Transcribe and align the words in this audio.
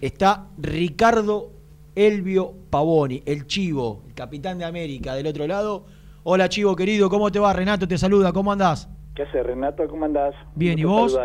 está 0.00 0.46
Ricardo 0.58 1.52
Elvio 1.94 2.54
Pavoni, 2.70 3.22
el 3.26 3.46
Chivo, 3.46 4.04
el 4.06 4.14
capitán 4.14 4.58
de 4.58 4.64
América 4.64 5.14
del 5.14 5.26
otro 5.26 5.46
lado. 5.46 5.86
Hola 6.22 6.48
Chivo 6.48 6.76
querido, 6.76 7.08
¿cómo 7.08 7.30
te 7.32 7.38
va? 7.38 7.52
Renato 7.52 7.88
te 7.88 7.98
saluda, 7.98 8.32
¿cómo 8.32 8.52
andás? 8.52 8.88
¿Qué 9.14 9.22
haces 9.22 9.44
Renato? 9.44 9.86
¿Cómo 9.88 10.04
andás? 10.04 10.34
Bien, 10.54 10.78
¿y 10.78 10.84
vos? 10.84 11.18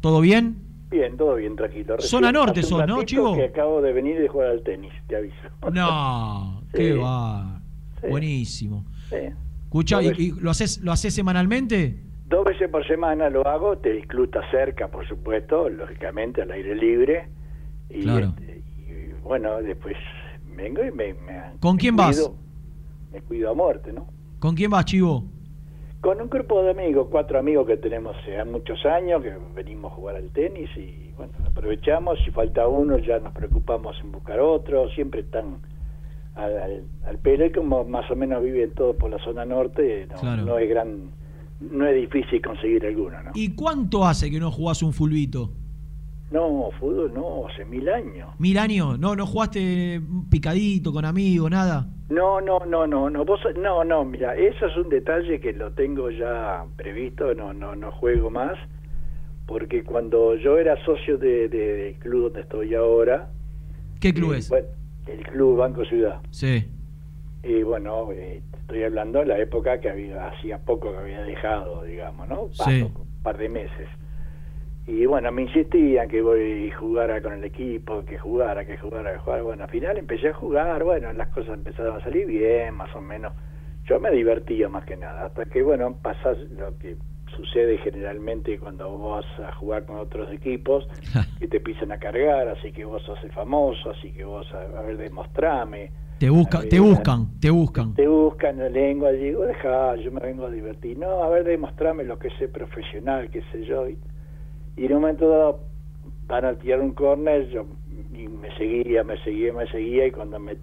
¿Todo 0.00 0.20
bien? 0.20 0.56
Bien, 0.90 1.16
todo 1.16 1.34
bien, 1.36 1.54
tranquilo. 1.54 1.96
Zona 2.00 2.32
Norte 2.32 2.62
sos, 2.62 2.86
¿no, 2.86 3.02
Chivo? 3.04 3.34
que 3.34 3.44
acabo 3.44 3.80
de 3.80 3.92
venir 3.92 4.18
de 4.18 4.28
jugar 4.28 4.48
al 4.48 4.62
tenis, 4.62 4.92
te 5.06 5.16
aviso. 5.16 5.36
No, 5.72 6.62
qué 6.72 6.94
va. 6.94 7.60
Buenísimo. 8.08 8.86
Sí. 9.08 9.16
Escucha, 9.64 10.02
¿y, 10.02 10.32
lo 10.40 10.50
haces 10.50 10.78
lo 10.78 10.90
haces 10.90 11.14
semanalmente? 11.14 12.00
Dos 12.26 12.44
veces 12.44 12.68
por 12.70 12.86
semana 12.86 13.28
lo 13.28 13.46
hago, 13.46 13.76
te 13.78 13.92
disfruta 13.92 14.40
cerca, 14.50 14.88
por 14.88 15.06
supuesto, 15.06 15.68
lógicamente, 15.68 16.42
al 16.42 16.50
aire 16.50 16.74
libre. 16.74 17.28
Y, 17.90 18.02
claro. 18.02 18.34
Este, 18.40 19.14
bueno, 19.22 19.60
después 19.62 19.96
vengo 20.56 20.84
y 20.84 20.90
me... 20.90 21.14
¿Con 21.60 21.76
quién 21.76 21.96
vas? 21.96 22.30
Me 23.12 23.20
cuido 23.22 23.50
a 23.50 23.54
muerte, 23.54 23.92
¿no? 23.92 24.06
¿Con 24.38 24.54
quién 24.54 24.70
vas, 24.70 24.84
Chivo? 24.84 25.24
Con 26.00 26.20
un 26.20 26.30
grupo 26.30 26.62
de 26.62 26.70
amigos, 26.70 27.08
cuatro 27.10 27.38
amigos 27.38 27.66
que 27.66 27.76
tenemos 27.76 28.16
hace 28.16 28.42
muchos 28.44 28.86
años, 28.86 29.22
que 29.22 29.36
venimos 29.54 29.92
a 29.92 29.94
jugar 29.96 30.16
al 30.16 30.30
tenis 30.30 30.70
y 30.76 31.12
bueno, 31.16 31.32
aprovechamos, 31.44 32.18
si 32.24 32.30
falta 32.30 32.66
uno 32.66 32.96
ya 32.98 33.18
nos 33.18 33.34
preocupamos 33.34 33.96
en 34.00 34.12
buscar 34.12 34.40
otro, 34.40 34.88
siempre 34.90 35.20
están 35.20 35.58
al, 36.34 36.84
al, 37.04 37.18
pelo 37.18 37.44
y 37.44 37.52
como 37.52 37.84
más 37.84 38.10
o 38.10 38.16
menos 38.16 38.42
viven 38.42 38.72
todos 38.72 38.96
por 38.96 39.10
la 39.10 39.18
zona 39.18 39.44
norte, 39.44 40.08
no 40.22 40.58
es 40.58 40.68
gran 40.70 41.10
no 41.60 41.86
es 41.86 41.94
difícil 41.94 42.40
conseguir 42.40 42.86
alguno, 42.86 43.22
¿no? 43.22 43.30
¿Y 43.34 43.54
cuánto 43.54 44.06
hace 44.06 44.30
que 44.30 44.40
no 44.40 44.50
jugás 44.50 44.82
un 44.82 44.94
fulbito? 44.94 45.50
No, 46.30 46.70
fútbol 46.78 47.12
no, 47.12 47.48
hace 47.48 47.64
mil 47.64 47.88
años. 47.88 48.28
¿Mil 48.38 48.56
años? 48.56 48.98
¿No 48.98 49.16
no 49.16 49.26
jugaste 49.26 50.00
picadito 50.30 50.92
con 50.92 51.04
amigos, 51.04 51.50
nada? 51.50 51.88
No, 52.08 52.40
no, 52.40 52.60
no, 52.66 52.86
no, 52.86 53.10
no, 53.10 53.24
vos, 53.24 53.40
no, 53.56 53.84
no, 53.84 54.04
mira, 54.04 54.36
eso 54.36 54.66
es 54.66 54.76
un 54.76 54.88
detalle 54.88 55.40
que 55.40 55.52
lo 55.52 55.72
tengo 55.72 56.10
ya 56.10 56.64
previsto, 56.76 57.34
no, 57.34 57.52
no, 57.52 57.74
no 57.74 57.90
juego 57.92 58.30
más, 58.30 58.58
porque 59.46 59.82
cuando 59.82 60.36
yo 60.36 60.58
era 60.58 60.82
socio 60.84 61.18
de, 61.18 61.48
del 61.48 61.94
club 61.96 62.24
donde 62.24 62.40
estoy 62.42 62.74
ahora... 62.74 63.30
¿Qué 64.00 64.14
club 64.14 64.34
eh, 64.34 64.38
es? 64.38 64.52
el 65.06 65.22
club 65.24 65.58
Banco 65.58 65.84
Ciudad. 65.84 66.20
Sí. 66.30 66.64
Y 67.42 67.62
bueno, 67.62 68.12
eh, 68.12 68.42
estoy 68.60 68.84
hablando 68.84 69.20
de 69.20 69.26
la 69.26 69.38
época 69.38 69.80
que 69.80 69.90
había, 69.90 70.28
hacía 70.28 70.58
poco 70.58 70.92
que 70.92 70.98
había 70.98 71.22
dejado, 71.22 71.82
digamos, 71.84 72.28
¿no? 72.28 72.42
Un 72.42 73.22
par 73.22 73.38
de 73.38 73.48
meses. 73.48 73.88
Y 74.90 75.06
bueno, 75.06 75.30
me 75.30 75.42
insistían 75.42 76.08
que 76.08 76.20
voy 76.20 76.68
a 76.68 76.76
jugar 76.76 77.22
con 77.22 77.34
el 77.34 77.44
equipo, 77.44 78.04
que 78.04 78.18
jugara, 78.18 78.64
que 78.64 78.76
jugara, 78.76 79.12
que 79.12 79.18
jugara. 79.20 79.42
Bueno, 79.42 79.62
al 79.62 79.70
final 79.70 79.96
empecé 79.96 80.30
a 80.30 80.34
jugar, 80.34 80.82
bueno, 80.82 81.12
las 81.12 81.28
cosas 81.28 81.54
empezaron 81.54 81.96
a 81.96 82.02
salir 82.02 82.26
bien, 82.26 82.74
más 82.74 82.92
o 82.96 83.00
menos. 83.00 83.32
Yo 83.84 84.00
me 84.00 84.10
divertía 84.10 84.68
más 84.68 84.84
que 84.84 84.96
nada, 84.96 85.26
hasta 85.26 85.44
que, 85.44 85.62
bueno, 85.62 85.96
pasás 86.02 86.38
lo 86.58 86.76
que 86.78 86.96
sucede 87.36 87.78
generalmente 87.78 88.58
cuando 88.58 88.90
vos 88.90 89.24
vas 89.24 89.48
a 89.48 89.52
jugar 89.52 89.86
con 89.86 89.96
otros 89.96 90.32
equipos, 90.32 90.88
que 91.38 91.46
te 91.46 91.58
empiezan 91.58 91.92
a 91.92 91.98
cargar, 91.98 92.48
así 92.48 92.72
que 92.72 92.84
vos 92.84 93.00
sos 93.04 93.22
el 93.22 93.30
famoso, 93.30 93.90
así 93.90 94.10
que 94.10 94.24
vos, 94.24 94.52
a, 94.52 94.82
ver, 94.82 94.96
demostrame 94.96 95.92
te, 96.18 96.28
busca, 96.28 96.60
te 96.68 96.80
buscan, 96.80 97.40
te 97.40 97.48
buscan. 97.48 97.94
Te 97.94 98.06
buscan 98.06 98.58
la 98.58 98.68
lengua, 98.68 99.10
digo, 99.10 99.46
deja, 99.46 99.96
yo 99.96 100.12
me 100.12 100.20
vengo 100.20 100.44
a 100.44 100.50
divertir. 100.50 100.98
No, 100.98 101.22
a 101.22 101.30
ver, 101.30 101.44
demostrame 101.44 102.04
lo 102.04 102.18
que 102.18 102.28
es 102.28 102.34
ser 102.36 102.52
profesional, 102.52 103.30
qué 103.30 103.40
sé 103.50 103.64
yo. 103.64 103.88
Y, 103.88 103.96
en 104.76 104.92
un 104.94 105.00
momento 105.00 105.28
dado 105.28 105.60
van 106.26 106.44
a 106.44 106.54
tirar 106.54 106.80
un 106.80 106.92
córner, 106.92 107.48
yo 107.48 107.66
y 108.12 108.28
me 108.28 108.54
seguía, 108.56 109.02
me 109.04 109.16
seguía, 109.22 109.52
me 109.52 109.66
seguía, 109.68 110.06
y 110.06 110.10
cuando 110.10 110.38
me 110.38 110.56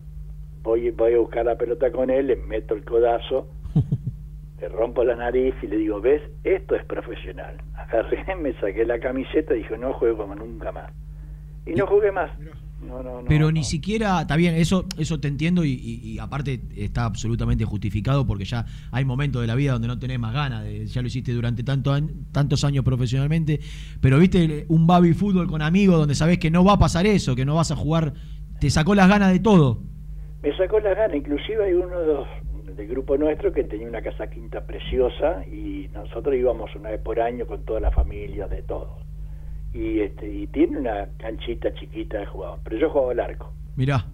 voy, 0.63 0.91
voy 0.91 1.13
a 1.13 1.19
buscar 1.19 1.45
la 1.45 1.57
pelota 1.57 1.91
con 1.91 2.09
él, 2.09 2.27
le 2.27 2.35
meto 2.35 2.73
el 2.73 2.83
codazo, 2.83 3.47
le 4.61 4.69
rompo 4.69 5.03
la 5.03 5.15
nariz 5.15 5.55
y 5.61 5.67
le 5.67 5.77
digo, 5.77 5.99
¿ves? 6.01 6.21
Esto 6.43 6.75
es 6.75 6.85
profesional. 6.85 7.57
Agarré, 7.75 8.35
me 8.41 8.53
saqué 8.53 8.85
la 8.85 8.99
camiseta 8.99 9.53
y 9.55 9.59
dije, 9.59 9.77
no 9.77 9.93
juego 9.93 10.17
como 10.17 10.35
nunca 10.35 10.71
más. 10.71 10.91
Y 11.65 11.73
no 11.73 11.87
jugué 11.87 12.11
más. 12.11 12.31
Pero 13.27 13.51
ni 13.51 13.63
siquiera, 13.63 14.21
está 14.21 14.35
bien, 14.35 14.55
eso, 14.55 14.85
eso 14.97 15.19
te 15.19 15.27
entiendo 15.27 15.63
y, 15.65 16.17
aparte 16.19 16.61
está 16.75 17.05
absolutamente 17.05 17.65
justificado 17.65 18.25
porque 18.25 18.45
ya 18.45 18.65
hay 18.91 19.03
momentos 19.03 19.41
de 19.41 19.47
la 19.47 19.55
vida 19.55 19.73
donde 19.73 19.87
no 19.87 19.97
tenés 19.97 20.19
más 20.19 20.33
ganas, 20.33 20.63
de, 20.63 20.85
ya 20.85 21.01
lo 21.01 21.07
hiciste 21.07 21.31
durante 21.33 21.63
tanto, 21.63 21.95
tantos 22.31 22.63
años 22.63 22.83
profesionalmente, 22.85 23.59
pero 23.99 24.19
viste 24.19 24.65
un 24.69 24.85
baby 24.85 25.13
fútbol 25.13 25.47
con 25.47 25.61
amigos 25.61 25.97
donde 25.97 26.15
sabés 26.15 26.37
que 26.37 26.51
no 26.51 26.63
va 26.63 26.73
a 26.73 26.79
pasar 26.79 27.05
eso, 27.05 27.35
que 27.35 27.45
no 27.45 27.55
vas 27.55 27.71
a 27.71 27.75
jugar, 27.75 28.13
te 28.59 28.69
sacó 28.69 28.95
las 28.95 29.09
ganas 29.09 29.31
de 29.31 29.39
todo. 29.39 29.81
Me 30.43 30.55
sacó 30.55 30.79
las 30.79 30.95
ganas, 30.95 31.15
inclusive 31.17 31.65
hay 31.65 31.73
uno 31.73 31.99
de 31.99 32.07
los 32.07 32.27
del 32.75 32.87
grupo 32.87 33.17
nuestro 33.17 33.51
que 33.51 33.63
tenía 33.63 33.87
una 33.87 34.03
casa 34.03 34.29
quinta 34.29 34.67
preciosa 34.67 35.43
y 35.47 35.89
nosotros 35.93 36.35
íbamos 36.35 36.75
una 36.75 36.91
vez 36.91 37.01
por 37.01 37.19
año 37.19 37.47
con 37.47 37.65
toda 37.65 37.79
la 37.79 37.89
familia 37.89 38.47
de 38.47 38.61
todos 38.61 39.06
y 39.73 39.99
este 39.99 40.29
y 40.29 40.47
tiene 40.47 40.79
una 40.79 41.07
canchita 41.17 41.73
chiquita 41.73 42.19
de 42.19 42.25
jugador, 42.25 42.59
pero 42.63 42.77
yo 42.77 42.89
juego 42.89 43.11
al 43.11 43.19
arco. 43.19 43.53
Mirá. 43.75 44.05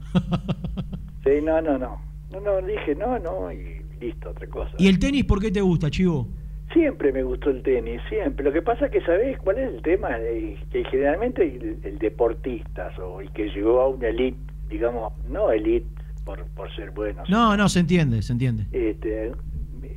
sí, 1.24 1.42
no, 1.42 1.62
no, 1.62 1.78
no. 1.78 2.02
No, 2.32 2.40
no, 2.40 2.68
dije 2.68 2.96
no, 2.96 3.20
no 3.20 3.52
y 3.52 3.82
listo, 4.00 4.30
otra 4.30 4.48
cosa. 4.48 4.72
¿Y 4.78 4.88
el 4.88 5.00
tenis 5.00 5.24
por 5.26 5.40
qué 5.40 5.52
te 5.52 5.62
gusta, 5.62 5.90
Chivo? 5.90 6.28
Siempre 6.74 7.12
me 7.14 7.22
gustó 7.22 7.52
el 7.52 7.62
tenis, 7.62 8.02
siempre. 8.10 8.44
Lo 8.44 8.52
que 8.52 8.62
pasa 8.62 8.88
es 8.88 8.92
que, 8.92 9.02
¿sabés 9.02 9.38
cuál 9.40 9.60
es 9.60 9.74
el 9.74 9.82
tema? 9.84 10.10
que 10.18 10.84
generalmente 10.90 11.44
el, 11.84 12.00
deportista 12.00 12.92
o 13.00 13.22
el 13.22 13.32
que 13.32 13.50
llegó 13.50 13.82
a 13.82 13.90
una 13.90 14.08
elite, 14.08 14.38
digamos, 14.70 15.14
no 15.30 15.52
elite 15.52 15.86
por, 16.26 16.44
por 16.56 16.76
ser 16.76 16.90
bueno. 16.92 17.24
No, 17.30 17.56
no, 17.56 17.70
se 17.70 17.80
entiende, 17.80 18.24
se 18.24 18.34
entiende. 18.34 18.66
Este, 18.72 19.32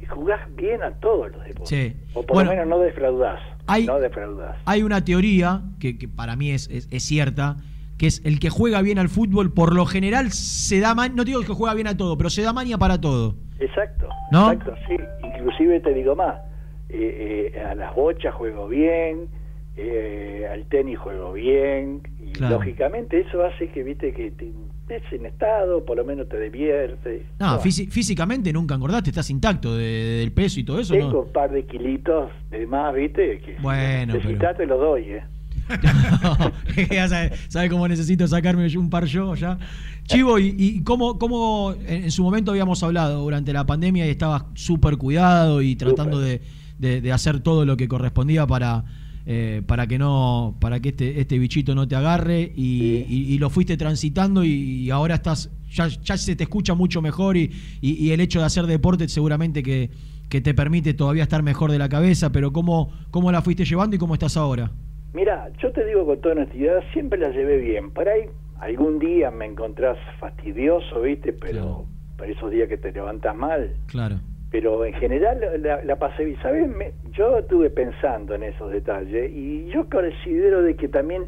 jugás 0.09 0.41
bien 0.55 0.83
a 0.83 0.93
todos 0.93 1.33
los 1.33 1.45
deportes. 1.45 1.69
Sí. 1.69 1.97
O 2.15 2.23
por 2.23 2.45
lo 2.45 2.51
menos 2.51 2.67
no 2.67 2.79
defraudás. 2.79 3.41
Hay, 3.67 3.87
no 3.87 3.99
defraudás. 3.99 4.57
Hay 4.65 4.83
una 4.83 5.05
teoría 5.05 5.63
que, 5.81 5.99
que 5.99 6.09
para 6.09 6.37
mí 6.37 6.51
es, 6.51 6.69
es, 6.69 7.03
cierta, 7.03 7.57
que 7.99 8.07
es 8.07 8.25
el 8.25 8.39
que 8.39 8.51
juega 8.51 8.83
bien 8.83 8.99
al 8.99 9.09
fútbol, 9.09 9.53
por 9.53 9.75
lo 9.75 9.87
general 9.87 10.31
se 10.31 10.81
da 10.81 10.95
man, 10.95 11.15
no 11.17 11.25
digo 11.25 11.41
que 11.41 11.53
juega 11.53 11.75
bien 11.75 11.87
a 11.87 11.97
todo, 11.97 12.17
pero 12.17 12.31
se 12.31 12.43
da 12.43 12.53
mania 12.53 12.79
para 12.79 13.01
todo. 13.01 13.37
Exacto, 13.59 14.09
¿no? 14.31 14.53
Exacto, 14.53 14.75
sí. 14.87 14.97
Inclusive 15.25 15.81
te 15.81 15.95
digo 15.95 16.15
más, 16.15 16.41
eh, 16.89 17.53
eh, 17.55 17.61
a 17.61 17.75
las 17.75 17.95
bochas 17.95 18.35
juego 18.35 18.69
bien, 18.69 19.29
eh, 19.77 20.49
al 20.51 20.67
tenis 20.67 20.99
juego 20.99 21.33
bien, 21.33 22.03
y 22.21 22.39
lógicamente 22.39 23.21
eso 23.21 23.45
hace 23.45 23.69
que, 23.71 23.83
viste, 23.83 24.13
que 24.13 24.31
te, 24.31 24.53
estés 24.89 25.13
en 25.13 25.27
estado, 25.27 25.85
por 25.85 25.97
lo 25.97 26.05
menos 26.05 26.29
te 26.29 26.39
divierte. 26.41 27.27
No, 27.39 27.59
físicamente 27.59 28.53
nunca 28.53 28.75
engordaste, 28.75 29.11
estás 29.11 29.29
intacto 29.31 29.77
del 29.77 30.33
peso 30.33 30.61
y 30.61 30.65
todo 30.65 30.79
eso. 30.79 30.95
Tengo 30.95 31.23
un 31.23 31.33
par 31.33 31.51
de 31.51 31.65
kilitos 31.67 32.31
de 32.51 32.67
más, 32.67 32.95
viste, 32.95 33.41
que 33.41 33.57
bueno, 33.61 34.15
si 34.15 34.35
te 34.35 34.67
lo 34.67 34.79
doy, 34.79 35.03
¿eh? 35.05 35.25
sabe, 37.49 37.69
cómo 37.69 37.89
necesito 37.89 38.29
sacarme 38.29 38.69
un 38.79 38.89
par 38.89 39.07
yo 39.07 39.35
ya. 39.35 39.59
Chivo, 40.05 40.39
¿y, 40.39 40.55
y 40.57 40.85
cómo, 40.85 41.19
cómo 41.19 41.75
en, 41.87 42.13
su 42.13 42.23
momento 42.23 42.53
habíamos 42.53 42.85
hablado 42.85 43.23
durante 43.23 43.53
la 43.53 43.67
pandemia 43.67 44.07
y 44.07 44.11
estabas 44.11 44.45
súper 44.55 44.97
cuidado 44.97 45.63
y 45.63 45.75
tratando 45.75 46.21
de, 46.21 46.41
de, 46.79 47.13
hacer 47.13 47.41
todo 47.41 47.65
lo 47.65 47.77
que 47.77 47.89
correspondía 47.89 48.47
para, 48.47 48.85
eh, 49.29 49.63
para 49.67 49.89
que 49.89 49.99
no 49.99 50.55
para 50.61 50.79
que 50.79 50.91
este 50.91 51.21
este 51.21 51.37
bichito 51.37 51.75
no 51.75 51.89
te 51.89 51.97
agarre 51.97 52.53
y, 52.55 53.37
lo 53.41 53.51
fuiste 53.51 53.77
transitando 53.77 54.45
y, 54.45 54.89
ahora 54.91 55.17
estás 55.17 55.51
ya, 55.69 55.89
ya, 55.89 56.17
se 56.17 56.37
te 56.37 56.45
escucha 56.45 56.75
mucho 56.75 57.03
mejor 57.03 57.37
y, 57.37 57.51
y, 57.81 58.13
el 58.13 58.21
hecho 58.21 58.39
de 58.39 58.45
hacer 58.45 58.67
deporte 58.67 59.09
seguramente 59.09 59.65
que, 59.65 59.91
que, 60.29 60.41
te 60.41 60.55
permite 60.55 60.95
todavía 60.95 61.25
estar 61.25 61.43
mejor 61.43 61.73
de 61.73 61.79
la 61.79 61.89
cabeza 61.89 62.31
pero 62.31 62.53
cómo 62.53 62.93
cómo 63.11 63.33
la 63.33 63.43
fuiste 63.43 63.65
llevando 63.65 63.97
y 63.97 63.99
cómo 63.99 64.15
estás 64.15 64.37
ahora 64.37 64.71
mira 65.13 65.51
yo 65.61 65.73
te 65.73 65.85
digo 65.85 66.07
con 66.07 66.21
toda 66.21 66.37
honestidad 66.37 66.85
siempre 66.93 67.19
la 67.19 67.31
llevé 67.31 67.59
bien. 67.59 67.91
Por 67.91 68.09
ahí 68.09 68.27
algún 68.61 69.01
día 69.01 69.33
me 69.33 69.47
encontrás 69.47 69.99
fastidioso 70.21 71.01
viste 71.01 71.33
pero 71.33 71.85
por 72.17 72.31
esos 72.31 72.53
días 72.53 72.69
que 72.69 72.77
te 72.77 72.93
levantas 72.93 73.35
mal 73.35 73.75
claro 73.87 74.21
pero 74.57 74.87
en 74.87 74.95
general 74.95 75.39
la, 75.85 75.97
pasé 75.97 76.25
bien. 76.25 76.41
¿Sabes? 76.41 76.67
yo 77.13 77.37
estuve 77.37 77.69
pensando 77.69 78.35
en 78.35 78.43
esos 78.43 78.73
detalles 78.73 79.31
y 79.31 79.67
yo 79.67 79.87
considero 79.91 80.63
de 80.63 80.75
que 80.77 80.89
también 80.89 81.25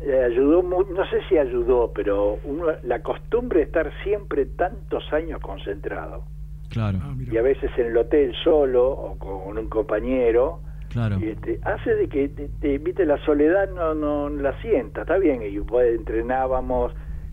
eh, 0.00 0.26
ayudó, 0.26 0.62
no 0.62 1.10
sé 1.10 1.18
si 1.28 1.36
ayudó, 1.38 1.90
pero 1.92 2.38
la 2.84 3.02
costumbre 3.02 3.58
de 3.58 3.64
estar 3.64 3.90
siempre 4.04 4.46
tantos 4.46 5.02
años 5.12 5.40
concentrado. 5.40 6.22
Claro. 6.68 6.98
Ah, 7.02 7.16
y 7.18 7.36
a 7.36 7.42
veces 7.42 7.68
en 7.76 7.86
el 7.86 7.96
hotel 7.96 8.32
solo 8.44 8.90
o 8.90 9.18
con 9.18 9.58
un 9.58 9.68
compañero. 9.68 10.60
Claro. 10.90 11.16
Este, 11.20 11.58
hace 11.64 11.96
de 11.96 12.08
que, 12.08 12.28
te, 12.28 12.78
viste, 12.78 13.04
la 13.04 13.18
soledad 13.24 13.70
no, 13.74 13.92
no 13.92 14.28
la 14.28 14.56
sienta, 14.60 15.00
está 15.00 15.18
bien, 15.18 15.42
y 15.42 15.58
pues, 15.58 15.98
entrenábamos, 15.98 16.92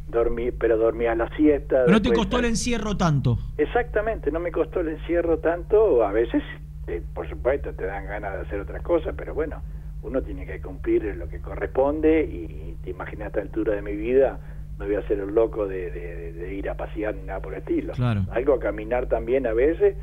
dormí, 0.10 0.52
pero 0.52 0.78
dormía 0.78 1.16
la 1.16 1.30
siesta. 1.36 1.84
Pero 1.86 1.92
no 1.92 2.02
te 2.02 2.14
costó 2.14 2.40
el 2.40 2.46
encierro 2.46 2.98
tanto. 2.98 3.38
Exactamente, 3.58 4.32
no 4.32 4.40
me 4.40 4.52
costó 4.52 4.82
el 4.82 4.90
encierro 4.90 5.40
tanto. 5.40 6.06
A 6.06 6.12
veces, 6.12 6.44
eh, 6.88 7.02
por 7.14 7.30
supuesto, 7.30 7.74
te 7.74 7.86
dan 7.86 8.06
ganas 8.06 8.34
de 8.34 8.40
hacer 8.42 8.60
otras 8.60 8.82
cosas, 8.84 9.14
pero 9.18 9.34
bueno, 9.34 9.62
uno 10.04 10.22
tiene 10.22 10.46
que 10.46 10.62
cumplir 10.62 11.04
lo 11.16 11.28
que 11.28 11.40
corresponde 11.40 12.24
y 12.24 12.76
te 12.84 12.92
imaginas 12.92 13.26
a 13.26 13.28
esta 13.28 13.42
altura 13.42 13.74
de 13.76 13.82
mi 13.82 13.96
vida 13.96 14.40
no 14.80 14.86
voy 14.86 14.96
a 14.96 15.06
ser 15.08 15.20
el 15.20 15.36
loco 15.36 15.68
de, 15.68 16.56
ir 16.58 16.70
a 16.70 16.76
pasear 16.76 17.14
ni 17.14 17.24
nada 17.24 17.42
por 17.42 17.54
el 17.54 17.60
estilo. 17.60 17.94
Algo 18.32 18.54
a 18.54 18.60
caminar 18.60 19.08
también 19.08 19.46
a 19.46 19.54
veces 19.54 19.96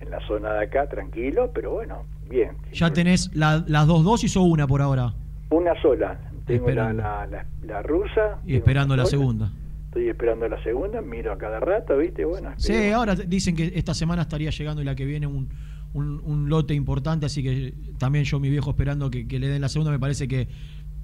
en 0.00 0.10
la 0.10 0.20
zona 0.26 0.52
de 0.54 0.64
acá, 0.64 0.88
tranquilo, 0.88 1.50
pero 1.54 1.70
bueno, 1.70 2.04
bien. 2.28 2.56
¿Ya 2.72 2.92
tenés 2.92 3.30
las 3.34 3.86
dos 3.86 4.04
dosis 4.04 4.36
o 4.36 4.42
una 4.42 4.66
por 4.66 4.82
ahora? 4.82 5.12
Una 5.50 5.80
sola. 5.80 6.18
Tengo 6.46 6.70
la, 6.70 6.92
la, 6.92 7.82
rusa. 7.82 8.40
Y 8.46 8.56
esperando 8.56 8.96
la 8.96 9.06
segunda. 9.06 9.50
Estoy 9.86 10.08
esperando 10.08 10.48
la 10.48 10.62
segunda, 10.62 11.00
miro 11.00 11.32
a 11.32 11.38
cada 11.38 11.60
rato, 11.60 11.96
¿viste? 11.96 12.24
Bueno, 12.24 12.52
sí, 12.56 12.90
ahora 12.90 13.14
dicen 13.14 13.54
que 13.54 13.72
esta 13.76 13.94
semana 13.94 14.22
estaría 14.22 14.50
llegando 14.50 14.82
y 14.82 14.84
la 14.84 14.94
que 14.94 15.04
viene 15.04 15.26
un, 15.26 15.48
un, 15.94 16.48
lote 16.48 16.74
importante, 16.74 17.26
así 17.26 17.42
que 17.42 17.74
también 17.98 18.24
yo, 18.24 18.40
mi 18.40 18.50
viejo, 18.50 18.70
esperando 18.70 19.08
que, 19.10 19.24
le 19.24 19.46
den 19.46 19.62
la 19.62 19.68
segunda, 19.68 19.92
me 19.92 20.00
parece 20.00 20.26
que 20.26 20.48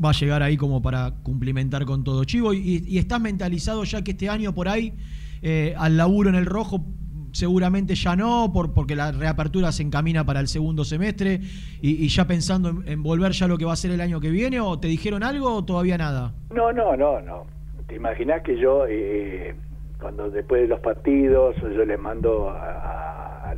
va 0.04 0.10
a 0.10 0.12
llegar 0.12 0.42
ahí 0.42 0.56
como 0.56 0.82
para 0.82 1.12
cumplimentar 1.22 1.84
con 1.84 2.02
todo. 2.02 2.24
Chivo, 2.24 2.52
¿y, 2.52 2.84
y 2.86 2.98
estás 2.98 3.20
mentalizado 3.20 3.84
ya 3.84 4.02
que 4.02 4.10
este 4.10 4.28
año 4.28 4.52
por 4.54 4.68
ahí, 4.68 4.94
eh, 5.42 5.74
al 5.78 5.96
laburo 5.96 6.28
en 6.28 6.34
el 6.34 6.46
rojo, 6.46 6.84
seguramente 7.32 7.94
ya 7.94 8.16
no, 8.16 8.50
por, 8.52 8.72
porque 8.72 8.96
la 8.96 9.12
reapertura 9.12 9.72
se 9.72 9.82
encamina 9.82 10.24
para 10.24 10.40
el 10.40 10.48
segundo 10.48 10.84
semestre 10.84 11.40
y, 11.80 12.08
ya 12.08 12.26
pensando 12.26 12.82
en, 12.84 13.02
volver 13.02 13.32
ya 13.32 13.46
lo 13.46 13.58
que 13.58 13.64
va 13.64 13.72
a 13.72 13.76
ser 13.76 13.90
el 13.90 14.00
año 14.00 14.20
que 14.20 14.30
viene, 14.30 14.60
o 14.60 14.78
te 14.78 14.88
dijeron 14.88 15.22
algo 15.22 15.54
o 15.54 15.64
todavía 15.64 15.98
nada? 15.98 16.32
No, 16.54 16.72
no, 16.72 16.96
no, 16.96 17.20
no. 17.20 17.46
Te 17.86 17.96
imaginas 17.96 18.42
que 18.42 18.58
yo, 18.58 18.86
eh, 18.88 19.54
cuando 20.00 20.30
después 20.30 20.62
de 20.62 20.68
los 20.68 20.80
partidos, 20.80 21.56
yo 21.56 21.84
les 21.84 21.98
mando 21.98 22.50
a, 22.50 23.54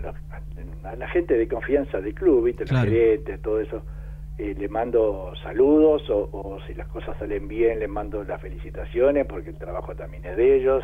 la 0.99 1.09
gente 1.09 1.39
de 1.39 1.49
confianza 1.49 2.01
del 2.01 2.15
club, 2.15 2.45
¿viste? 2.45 2.65
Los 2.67 2.83
gerentes, 2.83 3.41
todo 3.41 3.61
eso. 3.61 3.83
Eh, 4.39 4.55
le 4.59 4.69
mando 4.69 5.33
saludos 5.43 6.09
o, 6.09 6.29
o, 6.33 6.59
si 6.67 6.73
las 6.75 6.89
cosas 6.89 7.17
salen 7.19 7.49
bien 7.49 7.79
les 7.79 7.89
mando 7.89 8.25
las 8.25 8.41
felicitaciones 8.41 9.27
porque 9.27 9.51
el 9.51 9.57
trabajo 9.57 9.95
también 9.95 10.25
es 10.25 10.39
de 10.39 10.57
ellos 10.57 10.83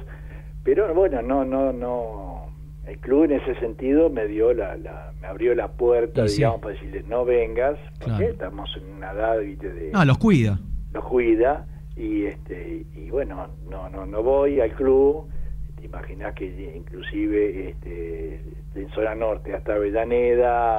pero 0.63 0.93
bueno 0.95 1.23
no 1.23 1.47
no 1.47 1.73
no 1.73 2.38
el 2.87 2.99
club 2.99 3.25
en 3.25 3.33
ese 3.33 3.55
sentido 3.61 4.09
me 4.11 4.27
dio 4.27 4.55
la, 4.55 4.77
me 5.21 5.27
abrió 5.27 5.55
la 5.55 5.69
puerta, 5.69 6.25
digamos, 6.25 6.61
para 6.61 6.75
decirle 6.75 7.05
no 7.07 7.25
vengas, 7.25 7.79
porque 8.03 8.31
estamos 8.31 8.71
en 8.77 8.95
una 8.95 9.13
edad 9.13 9.39
de 9.39 9.91
no 9.93 10.05
los 10.05 10.19
cuida, 10.19 10.59
los 10.93 11.05
cuida 11.05 11.67
y 11.97 12.25
este 12.25 12.87
y 12.95 13.11
bueno 13.11 13.49
no 13.69 13.89
no 13.91 14.07
no 14.07 14.23
voy 14.23 14.61
al 14.61 14.73
club, 14.73 15.29
te 15.77 15.87
imaginas 15.87 16.35
que 16.35 16.47
inclusive 16.77 17.71
este 17.71 18.41
en 18.75 18.89
zona 18.91 19.15
norte 19.15 19.55
hasta 19.55 19.75
Avellaneda, 19.75 20.79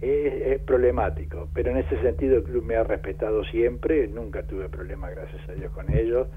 Es, 0.00 0.60
problemático, 0.62 1.48
pero 1.52 1.70
en 1.72 1.78
ese 1.78 2.00
sentido 2.00 2.36
el 2.36 2.44
club 2.44 2.64
me 2.64 2.76
ha 2.76 2.84
respetado 2.84 3.44
siempre, 3.44 4.08
nunca 4.08 4.42
tuve 4.44 4.68
problemas 4.68 5.10
gracias 5.10 5.46
a 5.48 5.52
Dios 5.52 5.72
con 5.72 5.92
ellos 5.92 6.28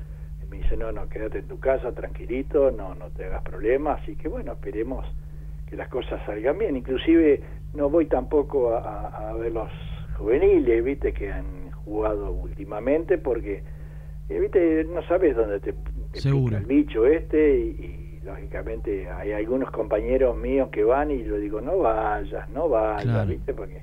me 0.53 0.61
dice, 0.61 0.77
no, 0.77 0.91
no, 0.91 1.09
quédate 1.09 1.39
en 1.39 1.47
tu 1.47 1.59
casa 1.59 1.91
tranquilito, 1.93 2.69
no, 2.69 2.93
no 2.93 3.09
te 3.09 3.25
hagas 3.25 3.41
problemas, 3.41 4.01
así 4.01 4.15
que 4.15 4.27
bueno, 4.27 4.51
esperemos 4.53 5.03
que 5.67 5.75
las 5.75 5.89
cosas 5.89 6.23
salgan 6.27 6.59
bien. 6.59 6.77
Inclusive 6.77 7.41
no 7.73 7.89
voy 7.89 8.05
tampoco 8.05 8.75
a, 8.75 9.33
ver 9.33 9.51
los 9.51 9.69
juveniles, 10.17 10.83
viste, 10.83 11.11
que 11.11 11.31
han 11.31 11.71
jugado 11.71 12.31
últimamente, 12.31 13.17
porque, 13.17 13.63
eh, 14.29 14.39
viste, 14.39 14.83
no 14.85 15.01
sabes 15.07 15.35
dónde 15.35 15.59
te, 15.59 15.73
el 16.13 16.65
bicho 16.65 17.07
este 17.07 17.59
y, 17.59 17.99
lógicamente 18.23 19.09
hay 19.09 19.33
algunos 19.33 19.69
compañeros 19.71 20.37
míos 20.37 20.69
que 20.71 20.83
van 20.83 21.11
y 21.11 21.25
yo 21.25 21.35
digo, 21.35 21.59
no 21.59 21.79
vayas, 21.79 22.47
no 22.51 22.69
vayas, 22.69 23.27
viste, 23.27 23.53
porque... 23.53 23.81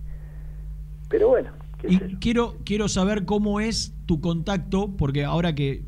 Pero 1.10 1.28
bueno. 1.28 1.50
Y 1.86 1.98
quiero, 2.16 2.54
quiero 2.64 2.88
saber 2.88 3.26
cómo 3.26 3.60
es 3.60 3.94
tu 4.06 4.20
contacto, 4.22 4.96
porque 4.96 5.24
ahora 5.24 5.54
que 5.54 5.82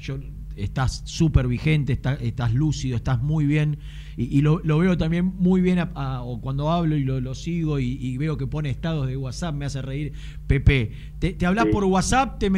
yo, 0.00 0.18
estás 0.56 1.02
súper 1.04 1.46
vigente, 1.46 1.92
estás 1.92 2.54
lúcido, 2.54 2.96
estás 2.96 3.20
muy 3.22 3.46
bien. 3.46 3.78
Y, 4.16 4.42
lo, 4.42 4.60
veo 4.60 4.98
también 4.98 5.24
muy 5.24 5.60
bien 5.60 5.78
o 5.94 6.40
cuando 6.42 6.70
hablo 6.70 6.96
y 6.96 7.04
lo, 7.04 7.34
sigo 7.34 7.78
y, 7.78 8.16
veo 8.18 8.36
que 8.36 8.46
pone 8.46 8.68
estados 8.68 9.06
de 9.06 9.16
WhatsApp, 9.16 9.54
me 9.54 9.64
hace 9.64 9.80
reír. 9.80 10.12
Pepe, 10.46 10.92
¿te, 11.18 11.46
hablas 11.46 11.66
por 11.66 11.84
WhatsApp? 11.84 12.38
Te, 12.38 12.50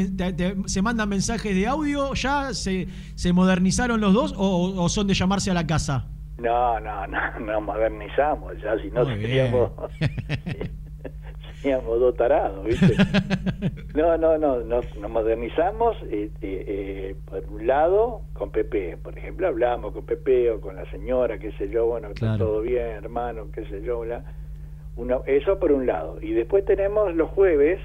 ¿Se 0.67 0.83
mandan 0.83 1.09
mensajes 1.09 1.55
de 1.55 1.67
audio? 1.67 2.15
¿Ya 2.15 2.53
se, 2.55 2.89
se 3.15 3.33
modernizaron 3.33 4.01
los 4.01 4.13
dos 4.13 4.35
o, 4.37 4.89
son 4.89 5.07
de 5.07 5.15
llamarse 5.15 5.51
a 5.51 5.55
la 5.55 5.67
casa? 5.67 6.09
No, 6.39 6.81
no, 6.81 7.07
no, 7.07 7.41
no 7.41 7.61
modernizamos, 7.61 8.55
ya 8.61 8.77
si 8.83 8.91
no 8.91 9.05
seríamos... 9.05 9.71
teníamos 11.63 12.01
dos 12.01 12.17
tarados, 12.17 12.65
¿viste? 12.65 12.95
No, 13.95 14.17
no, 14.17 14.39
no, 14.39 14.61
nos, 14.61 14.87
modernizamos 14.97 15.99
este, 16.11 17.11
eh, 17.11 17.17
por 17.27 17.45
un 17.47 17.67
lado 17.67 18.23
con 18.33 18.51
Pepe, 18.51 18.97
por 18.97 19.19
ejemplo, 19.19 19.47
hablamos 19.47 19.93
con 19.93 20.07
Pepe 20.07 20.51
o 20.51 20.63
con 20.63 20.77
la 20.77 20.91
señora, 20.91 21.39
qué 21.39 21.53
sé 21.53 21.69
yo, 21.69 21.85
bueno, 21.85 22.09
está 22.09 22.39
todo 22.39 22.63
bien, 22.63 23.05
hermano, 23.05 23.49
qué 23.53 23.67
sé 23.67 23.83
yo, 23.83 24.01
bla. 24.01 24.25
Eso 25.27 25.59
por 25.59 25.73
un 25.73 25.87
lado. 25.87 26.19
Y 26.23 26.33
después 26.33 26.65
tenemos 26.65 27.15
los 27.15 27.29
jueves, 27.31 27.81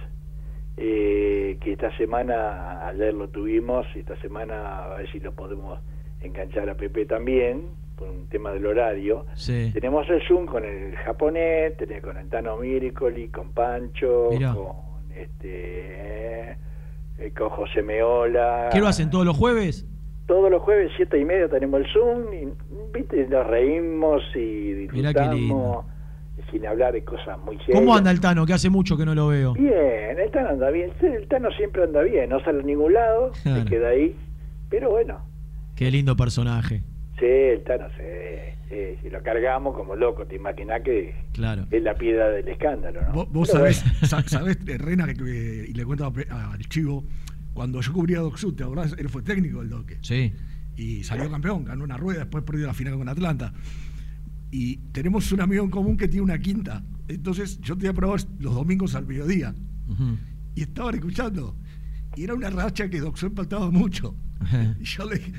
eh, 0.77 1.57
que 1.59 1.73
esta 1.73 1.95
semana, 1.97 2.87
ayer 2.87 3.13
lo 3.13 3.27
tuvimos, 3.27 3.85
esta 3.93 4.15
semana 4.21 4.85
a 4.85 4.97
ver 4.97 5.11
si 5.11 5.19
lo 5.19 5.33
podemos 5.33 5.79
enganchar 6.21 6.69
a 6.69 6.75
Pepe 6.75 7.05
también, 7.05 7.71
por 7.97 8.09
un 8.09 8.27
tema 8.27 8.51
del 8.51 8.65
horario. 8.65 9.25
Tenemos 9.73 10.07
el 10.09 10.21
Zoom 10.27 10.45
con 10.45 10.63
el 10.63 10.95
japonés, 10.97 11.75
tenés 11.77 12.01
con 12.01 12.17
el 12.17 12.29
Tano 12.29 12.57
Miricoli, 12.57 13.29
con 13.29 13.51
Pancho, 13.51 14.29
con 14.29 15.11
este 15.15 16.51
eh, 17.17 17.31
con 17.35 17.49
José 17.49 17.81
Meola. 17.81 18.69
¿Qué 18.71 18.79
lo 18.79 18.87
hacen 18.87 19.09
todos 19.09 19.25
los 19.25 19.35
jueves? 19.35 19.85
Todos 20.27 20.51
los 20.51 20.61
jueves, 20.61 20.91
siete 20.95 21.19
y 21.19 21.25
media, 21.25 21.49
tenemos 21.49 21.81
el 21.81 21.87
Zoom 21.91 22.33
y 22.33 22.47
¿viste? 22.93 23.27
nos 23.27 23.47
reímos 23.47 24.21
y 24.35 24.73
disfrutamos. 24.73 25.85
Sin 26.51 26.65
hablar 26.65 26.93
de 26.93 27.03
cosas 27.03 27.37
muy 27.39 27.57
serias. 27.57 27.79
¿Cómo 27.79 27.95
anda 27.95 28.11
el 28.11 28.21
Tano? 28.21 28.45
Que 28.45 28.53
hace 28.53 28.69
mucho 28.69 28.95
que 28.95 29.05
no 29.05 29.15
lo 29.15 29.27
veo. 29.27 29.53
Bien, 29.53 30.17
el 30.17 30.31
Tano 30.31 30.49
anda 30.49 30.69
bien. 30.69 30.93
El 31.01 31.27
Tano 31.27 31.49
siempre 31.51 31.83
anda 31.83 32.03
bien, 32.03 32.29
no 32.29 32.39
sale 32.41 32.59
a 32.59 32.63
ningún 32.63 32.93
lado, 32.93 33.33
se 33.33 33.65
queda 33.65 33.89
ahí. 33.89 34.15
Pero 34.69 34.91
bueno. 34.91 35.19
Qué 35.75 35.89
lindo 35.89 36.15
personaje. 36.15 36.83
Sí, 37.19 37.25
el 37.25 37.63
Tano, 37.63 37.87
sí, 37.97 38.97
Si 39.01 39.09
lo 39.09 39.23
cargamos 39.23 39.75
como 39.75 39.95
loco, 39.95 40.25
te 40.25 40.35
imaginas 40.35 40.81
que 40.81 41.15
es 41.71 41.83
la 41.83 41.95
piedra 41.95 42.29
del 42.29 42.47
escándalo, 42.47 43.01
¿no? 43.01 43.25
Vos, 43.25 43.49
sabés, 43.49 43.83
sabés, 44.27 44.57
Rena, 44.79 45.11
que, 45.13 45.65
y 45.67 45.73
le 45.73 45.85
cuento 45.85 46.05
al 46.05 46.59
Chivo, 46.69 47.03
cuando 47.53 47.81
yo 47.81 47.91
cubría 47.91 48.19
a 48.19 48.21
Doc 48.21 48.37
Sud, 48.37 48.61
Él 48.97 49.09
fue 49.09 49.23
técnico 49.23 49.61
del 49.61 49.69
Doque. 49.69 49.97
Sí. 50.01 50.31
Y 50.75 51.03
salió 51.03 51.29
campeón, 51.31 51.65
ganó 51.65 51.83
una 51.83 51.97
rueda, 51.97 52.19
después 52.19 52.43
perdió 52.43 52.67
la 52.67 52.73
final 52.73 52.95
con 52.97 53.09
Atlanta. 53.09 53.51
Y 54.51 54.77
tenemos 54.91 55.31
un 55.31 55.41
amigo 55.41 55.63
en 55.63 55.71
común 55.71 55.97
que 55.97 56.07
tiene 56.07 56.23
una 56.23 56.37
quinta. 56.37 56.83
Entonces 57.07 57.59
yo 57.61 57.75
te 57.75 57.91
probar 57.93 58.19
los 58.39 58.53
domingos 58.53 58.93
al 58.93 59.07
mediodía. 59.07 59.55
Y 60.53 60.61
estaban 60.61 60.93
escuchando. 60.93 61.55
Y 62.15 62.25
era 62.25 62.35
una 62.35 62.51
racha 62.51 62.89
que 62.89 62.99
Doc 62.99 63.17
faltaba 63.17 63.71
mucho. 63.71 64.15
Y 64.79 64.83
yo 64.83 65.09
le 65.09 65.15
dije, 65.17 65.33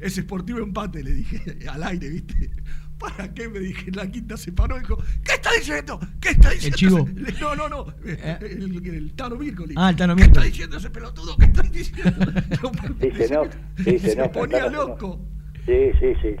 es 0.00 0.18
esportivo 0.18 0.58
empate, 0.58 1.02
le 1.02 1.12
dije 1.12 1.58
al 1.68 1.82
aire, 1.82 2.08
¿viste? 2.08 2.50
¿Para 2.98 3.32
qué? 3.32 3.48
Me 3.48 3.60
dije, 3.60 3.90
la 3.92 4.10
quinta 4.10 4.36
se 4.36 4.52
paró 4.52 4.76
y 4.76 4.80
dijo, 4.80 4.98
¿qué 5.24 5.32
está 5.32 5.50
diciendo? 5.54 5.98
¿Qué 6.20 6.30
está 6.30 6.50
diciendo? 6.50 6.98
El 6.98 7.06
chivo. 7.06 7.08
No, 7.40 7.56
no, 7.56 7.68
no. 7.68 7.94
Eh. 8.04 8.38
El, 8.42 8.86
el, 8.86 9.12
Tano 9.14 9.36
Mircoli. 9.36 9.74
Ah, 9.78 9.88
el 9.88 9.96
Tano 9.96 10.14
Mircoli. 10.14 10.32
¿Qué 10.32 10.38
está 10.38 10.44
diciendo 10.44 10.76
ese 10.76 10.90
pelotudo? 10.90 11.36
¿Qué 11.38 11.46
está 11.46 11.62
diciendo? 11.62 12.26
dice 13.00 13.34
no. 13.34 13.48
Dice 13.78 14.10
se 14.14 14.28
ponía 14.28 14.68
loco. 14.68 15.18
Sí, 15.66 15.90
sí, 15.98 16.12
sí. 16.22 16.36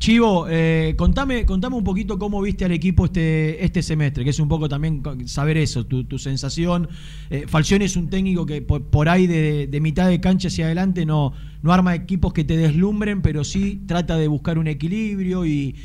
Chivo, 0.00 0.46
eh, 0.48 0.94
contame, 0.96 1.44
contame 1.44 1.76
un 1.76 1.84
poquito 1.84 2.18
cómo 2.18 2.40
viste 2.40 2.64
al 2.64 2.72
equipo 2.72 3.04
este, 3.04 3.62
este 3.62 3.82
semestre, 3.82 4.24
que 4.24 4.30
es 4.30 4.40
un 4.40 4.48
poco 4.48 4.66
también 4.66 5.02
saber 5.26 5.58
eso, 5.58 5.84
tu, 5.84 6.18
sensación. 6.18 6.88
Eh, 7.28 7.44
Falcione 7.46 7.84
es 7.84 7.96
un 7.96 8.08
técnico 8.08 8.46
que 8.46 8.62
por, 8.62 9.10
ahí 9.10 9.26
de, 9.26 9.78
mitad 9.82 10.08
de 10.08 10.18
cancha 10.18 10.48
hacia 10.48 10.64
adelante 10.64 11.04
no, 11.04 11.34
no 11.60 11.70
arma 11.74 11.94
equipos 11.94 12.32
que 12.32 12.44
te 12.44 12.56
deslumbren, 12.56 13.20
pero 13.20 13.44
sí 13.44 13.82
trata 13.86 14.16
de 14.16 14.26
buscar 14.26 14.56
un 14.56 14.68
equilibrio 14.68 15.44
y, 15.44 15.76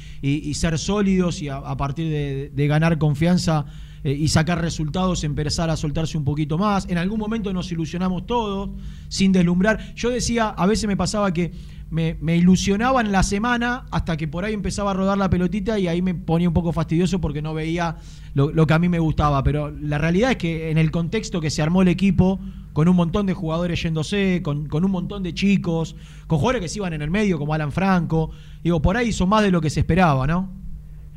ser 0.53 0.79
sólidos 0.79 1.41
y 1.41 1.49
a, 1.49 1.75
partir 1.75 2.49
de, 2.53 2.67
ganar 2.67 2.97
confianza 2.97 3.65
eh, 4.05 4.11
y 4.11 4.27
sacar 4.27 4.61
resultados, 4.61 5.23
empezar 5.23 5.71
a 5.71 5.75
soltarse 5.75 6.15
un 6.15 6.23
poquito 6.23 6.59
más. 6.59 6.87
En 6.87 6.99
algún 6.99 7.19
momento 7.19 7.51
nos 7.51 7.71
ilusionamos 7.71 8.27
todos, 8.27 8.69
sin 9.07 9.31
deslumbrar. 9.31 9.95
Yo 9.95 10.11
decía, 10.11 10.49
a 10.49 10.67
veces 10.67 10.87
me 10.87 10.95
pasaba 10.95 11.33
que 11.33 11.53
me, 11.89 12.15
me, 12.21 12.37
ilusionaba 12.37 13.01
en 13.01 13.11
la 13.11 13.23
semana 13.23 13.87
hasta 13.89 14.15
que 14.15 14.27
por 14.27 14.45
ahí 14.45 14.53
empezaba 14.53 14.91
a 14.91 14.93
rodar 14.93 15.17
la 15.17 15.31
pelotita 15.31 15.79
y 15.79 15.87
ahí 15.87 16.03
me 16.03 16.13
ponía 16.13 16.47
un 16.47 16.53
poco 16.53 16.71
fastidioso 16.71 17.19
porque 17.19 17.41
no 17.41 17.55
veía 17.55 17.95
lo, 18.35 18.67
que 18.67 18.73
a 18.75 18.77
mí 18.77 18.89
me 18.89 18.99
gustaba. 18.99 19.41
Pero 19.41 19.71
la 19.71 19.97
realidad 19.97 20.29
es 20.29 20.37
que 20.37 20.69
en 20.69 20.77
el 20.77 20.91
contexto 20.91 21.41
que 21.41 21.49
se 21.49 21.63
armó 21.63 21.81
el 21.81 21.87
equipo, 21.87 22.39
con 22.73 22.87
un 22.87 22.95
montón 22.95 23.25
de 23.25 23.33
jugadores 23.33 23.81
yéndose, 23.81 24.43
con, 24.43 24.67
un 24.71 24.91
montón 24.91 25.23
de 25.23 25.33
chicos, 25.33 25.95
con 26.27 26.37
jugadores 26.37 26.61
que 26.61 26.67
se 26.67 26.77
iban 26.77 26.93
en 26.93 27.01
el 27.01 27.09
medio 27.09 27.39
como 27.39 27.55
Alan 27.55 27.71
Franco, 27.71 28.29
digo, 28.63 28.83
por 28.83 28.97
ahí 28.97 29.07
hizo 29.07 29.25
más 29.25 29.41
de 29.41 29.49
lo 29.49 29.61
que 29.61 29.71
se 29.71 29.79
esperaba, 29.79 30.27
¿no? 30.27 30.51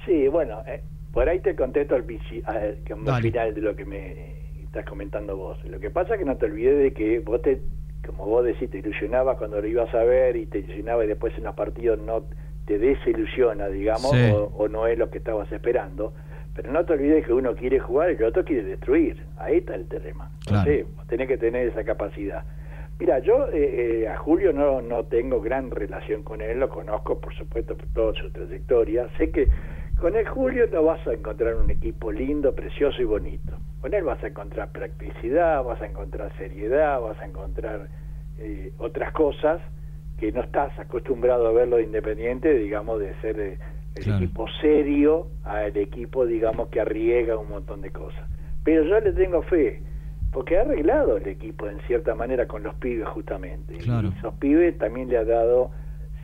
Sí, 0.06 0.26
bueno, 0.28 0.62
eh, 0.66 0.82
por 1.12 1.28
ahí 1.28 1.40
te 1.40 1.56
contesto 1.56 1.94
al, 1.94 2.04
al 2.46 3.22
final 3.22 3.54
de 3.54 3.60
lo 3.60 3.74
que 3.74 3.84
me 3.84 4.62
estás 4.64 4.84
comentando 4.84 5.36
vos. 5.36 5.58
Lo 5.64 5.80
que 5.80 5.90
pasa 5.90 6.14
es 6.14 6.20
que 6.20 6.24
no 6.24 6.36
te 6.36 6.46
olvides 6.46 6.78
de 6.78 6.92
que 6.92 7.20
vos 7.20 7.40
te, 7.42 7.60
como 8.06 8.26
vos 8.26 8.44
decís, 8.44 8.70
te 8.70 8.78
ilusionabas 8.78 9.38
cuando 9.38 9.60
lo 9.60 9.66
ibas 9.66 9.92
a 9.94 10.04
ver 10.04 10.36
y 10.36 10.46
te 10.46 10.58
ilusionaba 10.58 11.04
y 11.04 11.08
después 11.08 11.36
en 11.36 11.44
los 11.44 11.54
partidos 11.54 11.98
no 11.98 12.24
te 12.66 12.78
desilusiona, 12.78 13.68
digamos, 13.68 14.12
o, 14.56 14.68
no 14.68 14.86
es 14.86 14.98
lo 14.98 15.10
que 15.10 15.18
estabas 15.18 15.50
esperando. 15.50 16.12
Pero 16.54 16.72
no 16.72 16.84
te 16.84 16.92
olvides 16.92 17.24
que 17.24 17.32
uno 17.32 17.54
quiere 17.54 17.78
jugar 17.78 18.10
y 18.10 18.16
el 18.16 18.24
otro 18.24 18.44
quiere 18.44 18.64
destruir. 18.64 19.22
Ahí 19.38 19.58
está 19.58 19.74
el 19.74 19.86
tema. 19.86 20.30
tenés 21.08 21.28
que 21.28 21.38
tener 21.38 21.68
esa 21.68 21.84
capacidad. 21.84 22.44
Mira, 22.98 23.20
yo 23.20 23.48
eh, 23.52 24.02
eh, 24.02 24.08
a 24.08 24.16
Julio 24.16 24.52
no, 24.52 24.82
no 24.82 25.04
tengo 25.04 25.40
gran 25.40 25.70
relación 25.70 26.24
con 26.24 26.40
él, 26.40 26.58
lo 26.58 26.68
conozco 26.68 27.20
por 27.20 27.32
supuesto 27.32 27.76
por 27.76 27.86
toda 27.88 28.14
su 28.20 28.30
trayectoria. 28.32 29.08
Sé 29.16 29.30
que 29.30 29.48
con 30.00 30.14
el 30.16 30.26
Julio 30.28 30.66
no 30.72 30.84
vas 30.84 31.04
a 31.06 31.12
encontrar 31.12 31.56
un 31.56 31.70
equipo 31.70 32.12
lindo, 32.12 32.54
precioso 32.54 33.00
y 33.02 33.04
bonito. 33.04 33.56
Con 33.80 33.94
él 33.94 34.04
vas 34.04 34.22
a 34.22 34.28
encontrar 34.28 34.70
practicidad, 34.70 35.62
vas 35.64 35.80
a 35.82 35.86
encontrar 35.86 36.32
seriedad, 36.36 37.00
vas 37.00 37.18
a 37.20 37.26
encontrar 37.26 37.88
eh, 38.38 38.72
otras 38.78 39.12
cosas 39.12 39.60
que 40.18 40.32
no 40.32 40.42
estás 40.42 40.76
acostumbrado 40.78 41.48
a 41.48 41.52
verlo 41.52 41.76
de 41.76 41.84
Independiente, 41.84 42.52
digamos, 42.54 43.00
de 43.00 43.14
ser 43.20 43.38
el 43.38 43.58
equipo 43.96 44.46
serio 44.60 45.28
al 45.44 45.76
equipo, 45.76 46.26
digamos, 46.26 46.68
que 46.68 46.80
arriesga 46.80 47.36
un 47.36 47.48
montón 47.48 47.80
de 47.80 47.90
cosas. 47.90 48.28
Pero 48.64 48.84
yo 48.84 49.00
le 49.00 49.12
tengo 49.12 49.42
fe 49.42 49.82
porque 50.32 50.58
ha 50.58 50.62
arreglado 50.62 51.16
el 51.16 51.26
equipo 51.26 51.68
en 51.68 51.80
cierta 51.86 52.14
manera 52.14 52.46
con 52.46 52.62
los 52.62 52.74
pibes 52.76 53.08
justamente. 53.08 53.74
Y 53.74 53.78
esos 54.18 54.34
pibes 54.34 54.76
también 54.78 55.08
le 55.08 55.18
ha 55.18 55.24
dado 55.24 55.70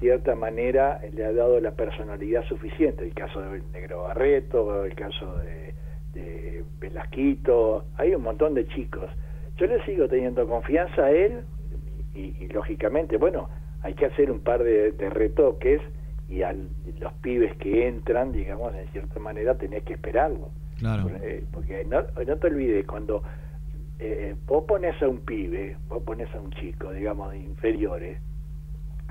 cierta 0.00 0.34
manera, 0.34 1.00
le 1.12 1.24
ha 1.24 1.32
dado 1.32 1.60
la 1.60 1.72
personalidad 1.72 2.44
suficiente. 2.44 3.04
El 3.04 3.14
caso 3.14 3.40
de 3.40 3.62
Negro 3.72 4.02
Barreto, 4.02 4.84
el 4.84 4.94
caso 4.94 5.36
de, 5.38 5.74
de 6.12 6.64
Velasquito, 6.78 7.84
hay 7.96 8.14
un 8.14 8.22
montón 8.22 8.54
de 8.54 8.66
chicos. 8.68 9.10
Yo 9.56 9.66
le 9.66 9.84
sigo 9.84 10.08
teniendo 10.08 10.46
confianza 10.48 11.04
a 11.04 11.10
él 11.10 11.42
y, 12.14 12.48
lógicamente, 12.48 13.16
bueno, 13.16 13.48
hay 13.82 13.94
que 13.94 14.06
hacer 14.06 14.30
un 14.30 14.40
par 14.40 14.62
de, 14.62 14.92
retoques 15.10 15.80
y 16.28 16.42
a 16.42 16.52
los 16.52 17.12
pibes 17.22 17.54
que 17.56 17.86
entran, 17.86 18.32
digamos, 18.32 18.74
en 18.74 18.88
cierta 18.88 19.20
manera 19.20 19.56
tenés 19.56 19.82
que 19.84 19.94
esperarlo. 19.94 20.50
Claro. 20.78 21.08
Eh, 21.22 21.44
porque 21.52 21.84
no, 21.84 22.02
no 22.26 22.36
te 22.36 22.46
olvides, 22.46 22.86
cuando 22.86 23.22
eh, 23.98 24.34
vos 24.46 24.64
pones 24.64 25.00
a 25.02 25.08
un 25.08 25.18
pibe, 25.18 25.76
vos 25.88 26.02
pones 26.02 26.32
a 26.34 26.40
un 26.40 26.50
chico, 26.52 26.92
digamos, 26.92 27.32
de 27.32 27.38
inferiores, 27.38 28.18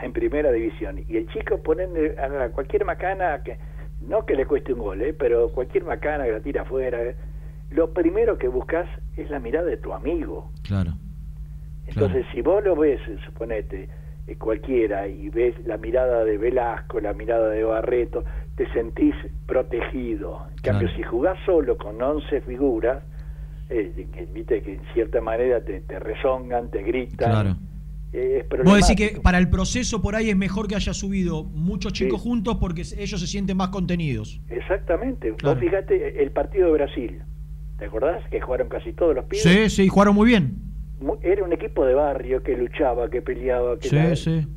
en 0.01 0.13
primera 0.13 0.51
división, 0.51 1.03
y 1.07 1.17
el 1.17 1.27
chico 1.29 1.61
pone 1.61 1.83
a 2.17 2.49
cualquier 2.49 2.85
macana, 2.85 3.41
que 3.43 3.57
no 4.01 4.25
que 4.25 4.35
le 4.35 4.45
cueste 4.45 4.73
un 4.73 4.79
gol, 4.79 5.01
eh, 5.01 5.13
pero 5.13 5.49
cualquier 5.51 5.85
macana 5.85 6.25
que 6.25 6.31
la 6.31 6.39
tira 6.41 6.61
afuera, 6.63 7.01
eh, 7.01 7.15
lo 7.69 7.93
primero 7.93 8.37
que 8.37 8.47
buscas 8.47 8.87
es 9.17 9.29
la 9.29 9.39
mirada 9.39 9.67
de 9.67 9.77
tu 9.77 9.93
amigo. 9.93 10.51
Claro. 10.63 10.93
Entonces, 11.87 12.25
si 12.33 12.41
vos 12.41 12.63
lo 12.63 12.75
ves, 12.75 12.99
suponete, 13.25 13.89
eh, 14.27 14.35
cualquiera, 14.37 15.07
y 15.07 15.29
ves 15.29 15.55
la 15.65 15.77
mirada 15.77 16.23
de 16.23 16.37
Velasco, 16.37 16.99
la 16.99 17.13
mirada 17.13 17.49
de 17.49 17.63
Barreto, 17.63 18.23
te 18.55 18.71
sentís 18.71 19.15
protegido. 19.45 20.47
En 20.51 20.57
cambio, 20.61 20.89
si 20.95 21.03
jugás 21.03 21.37
solo 21.45 21.77
con 21.77 22.01
11 22.01 22.41
figuras, 22.41 23.03
eh, 23.69 24.07
que, 24.13 24.25
viste 24.25 24.61
que 24.61 24.75
en 24.75 24.81
cierta 24.93 25.19
manera 25.19 25.61
te, 25.61 25.81
te 25.81 25.99
rezongan, 25.99 26.69
te 26.69 26.83
gritan. 26.83 27.31
Claro. 27.31 27.55
Eh, 28.15 28.45
Vos 28.63 28.75
decís 28.75 28.95
que 28.95 29.19
para 29.19 29.39
el 29.39 29.49
proceso 29.49 29.99
por 29.99 30.15
ahí 30.15 30.29
es 30.29 30.37
mejor 30.37 30.67
que 30.67 30.75
haya 30.75 30.93
subido 30.93 31.43
muchos 31.43 31.93
chicos 31.93 32.21
juntos 32.21 32.57
porque 32.59 32.83
ellos 32.97 33.19
se 33.19 33.25
sienten 33.25 33.57
más 33.57 33.69
contenidos. 33.69 34.39
Exactamente. 34.49 35.31
Vos 35.43 35.57
fíjate 35.59 36.21
el 36.21 36.31
partido 36.31 36.67
de 36.67 36.73
Brasil. 36.73 37.21
¿Te 37.79 37.85
acordás 37.85 38.23
que 38.29 38.39
jugaron 38.39 38.69
casi 38.69 38.93
todos 38.93 39.15
los 39.15 39.25
pibes? 39.25 39.43
Sí, 39.43 39.69
sí, 39.69 39.87
jugaron 39.87 40.13
muy 40.13 40.27
bien. 40.27 40.57
Era 41.23 41.43
un 41.43 41.53
equipo 41.53 41.85
de 41.85 41.95
barrio 41.95 42.43
que 42.43 42.55
luchaba, 42.55 43.09
que 43.09 43.21
peleaba. 43.21 43.79
Que 43.79 43.89
sí, 43.89 44.15
sí, 44.15 44.47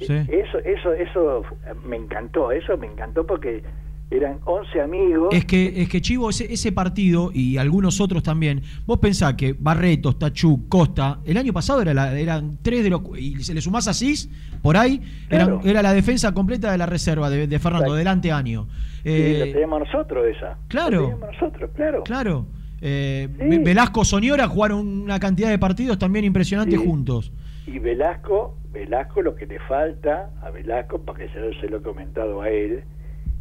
sí. 0.00 0.26
Eso, 0.28 0.58
eso, 0.58 0.92
eso 0.92 1.42
me 1.84 1.96
encantó. 1.96 2.50
Eso 2.50 2.76
me 2.76 2.88
encantó 2.88 3.24
porque 3.24 3.62
eran 4.10 4.38
11 4.44 4.80
amigos. 4.80 5.28
Es 5.32 5.44
que, 5.44 5.82
es 5.82 5.88
que 5.88 6.00
Chivo, 6.00 6.30
ese, 6.30 6.52
ese 6.52 6.72
partido 6.72 7.30
y 7.32 7.56
algunos 7.56 8.00
otros 8.00 8.22
también, 8.22 8.62
vos 8.86 8.98
pensás 8.98 9.34
que 9.34 9.54
Barretos, 9.58 10.18
Tachú, 10.18 10.68
Costa, 10.68 11.20
el 11.24 11.36
año 11.36 11.52
pasado 11.52 11.82
era 11.82 11.94
la, 11.94 12.18
eran 12.18 12.58
tres 12.62 12.84
de 12.84 12.90
los. 12.90 13.02
Y 13.18 13.42
se 13.42 13.54
le 13.54 13.60
sumás 13.60 13.88
a 13.88 13.94
Cis, 13.94 14.28
por 14.62 14.76
ahí, 14.76 15.00
era 15.30 15.82
la 15.82 15.92
defensa 15.92 16.32
completa 16.32 16.70
de 16.70 16.78
la 16.78 16.86
reserva 16.86 17.30
de, 17.30 17.58
Fernando, 17.58 17.94
delante 17.94 18.32
año. 18.32 18.68
Eh, 19.04 19.36
la 19.38 19.52
teníamos 19.52 19.80
nosotros 19.80 20.26
esa. 20.26 20.58
Claro. 20.68 21.18
nosotros, 21.32 21.70
claro. 21.74 22.02
Claro. 22.04 22.46
Eh, 22.80 23.28
Velasco, 23.64 24.04
Soñora 24.04 24.46
jugaron 24.46 24.86
una 24.86 25.18
cantidad 25.18 25.48
de 25.48 25.58
partidos 25.58 25.98
también 25.98 26.24
impresionantes 26.24 26.78
juntos. 26.78 27.32
Y 27.66 27.78
Velasco, 27.78 28.58
Velasco 28.72 29.22
lo 29.22 29.34
que 29.36 29.46
le 29.46 29.58
falta 29.60 30.30
a 30.42 30.50
Velasco, 30.50 31.00
porque 31.00 31.28
yo 31.34 31.58
se 31.60 31.68
lo 31.68 31.78
he 31.78 31.82
comentado 31.82 32.42
a 32.42 32.50
él, 32.50 32.84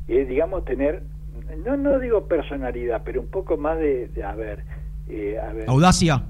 es, 0.07 0.27
digamos, 0.27 0.65
tener, 0.65 1.03
no, 1.65 1.77
no 1.77 1.99
digo 1.99 2.27
personalidad, 2.27 3.01
pero 3.03 3.21
un 3.21 3.27
poco 3.27 3.57
más 3.57 3.77
de, 3.79 4.09
a, 4.25 4.35
ver, 4.35 4.63
eh, 5.09 5.37
Audacia. 5.67 6.23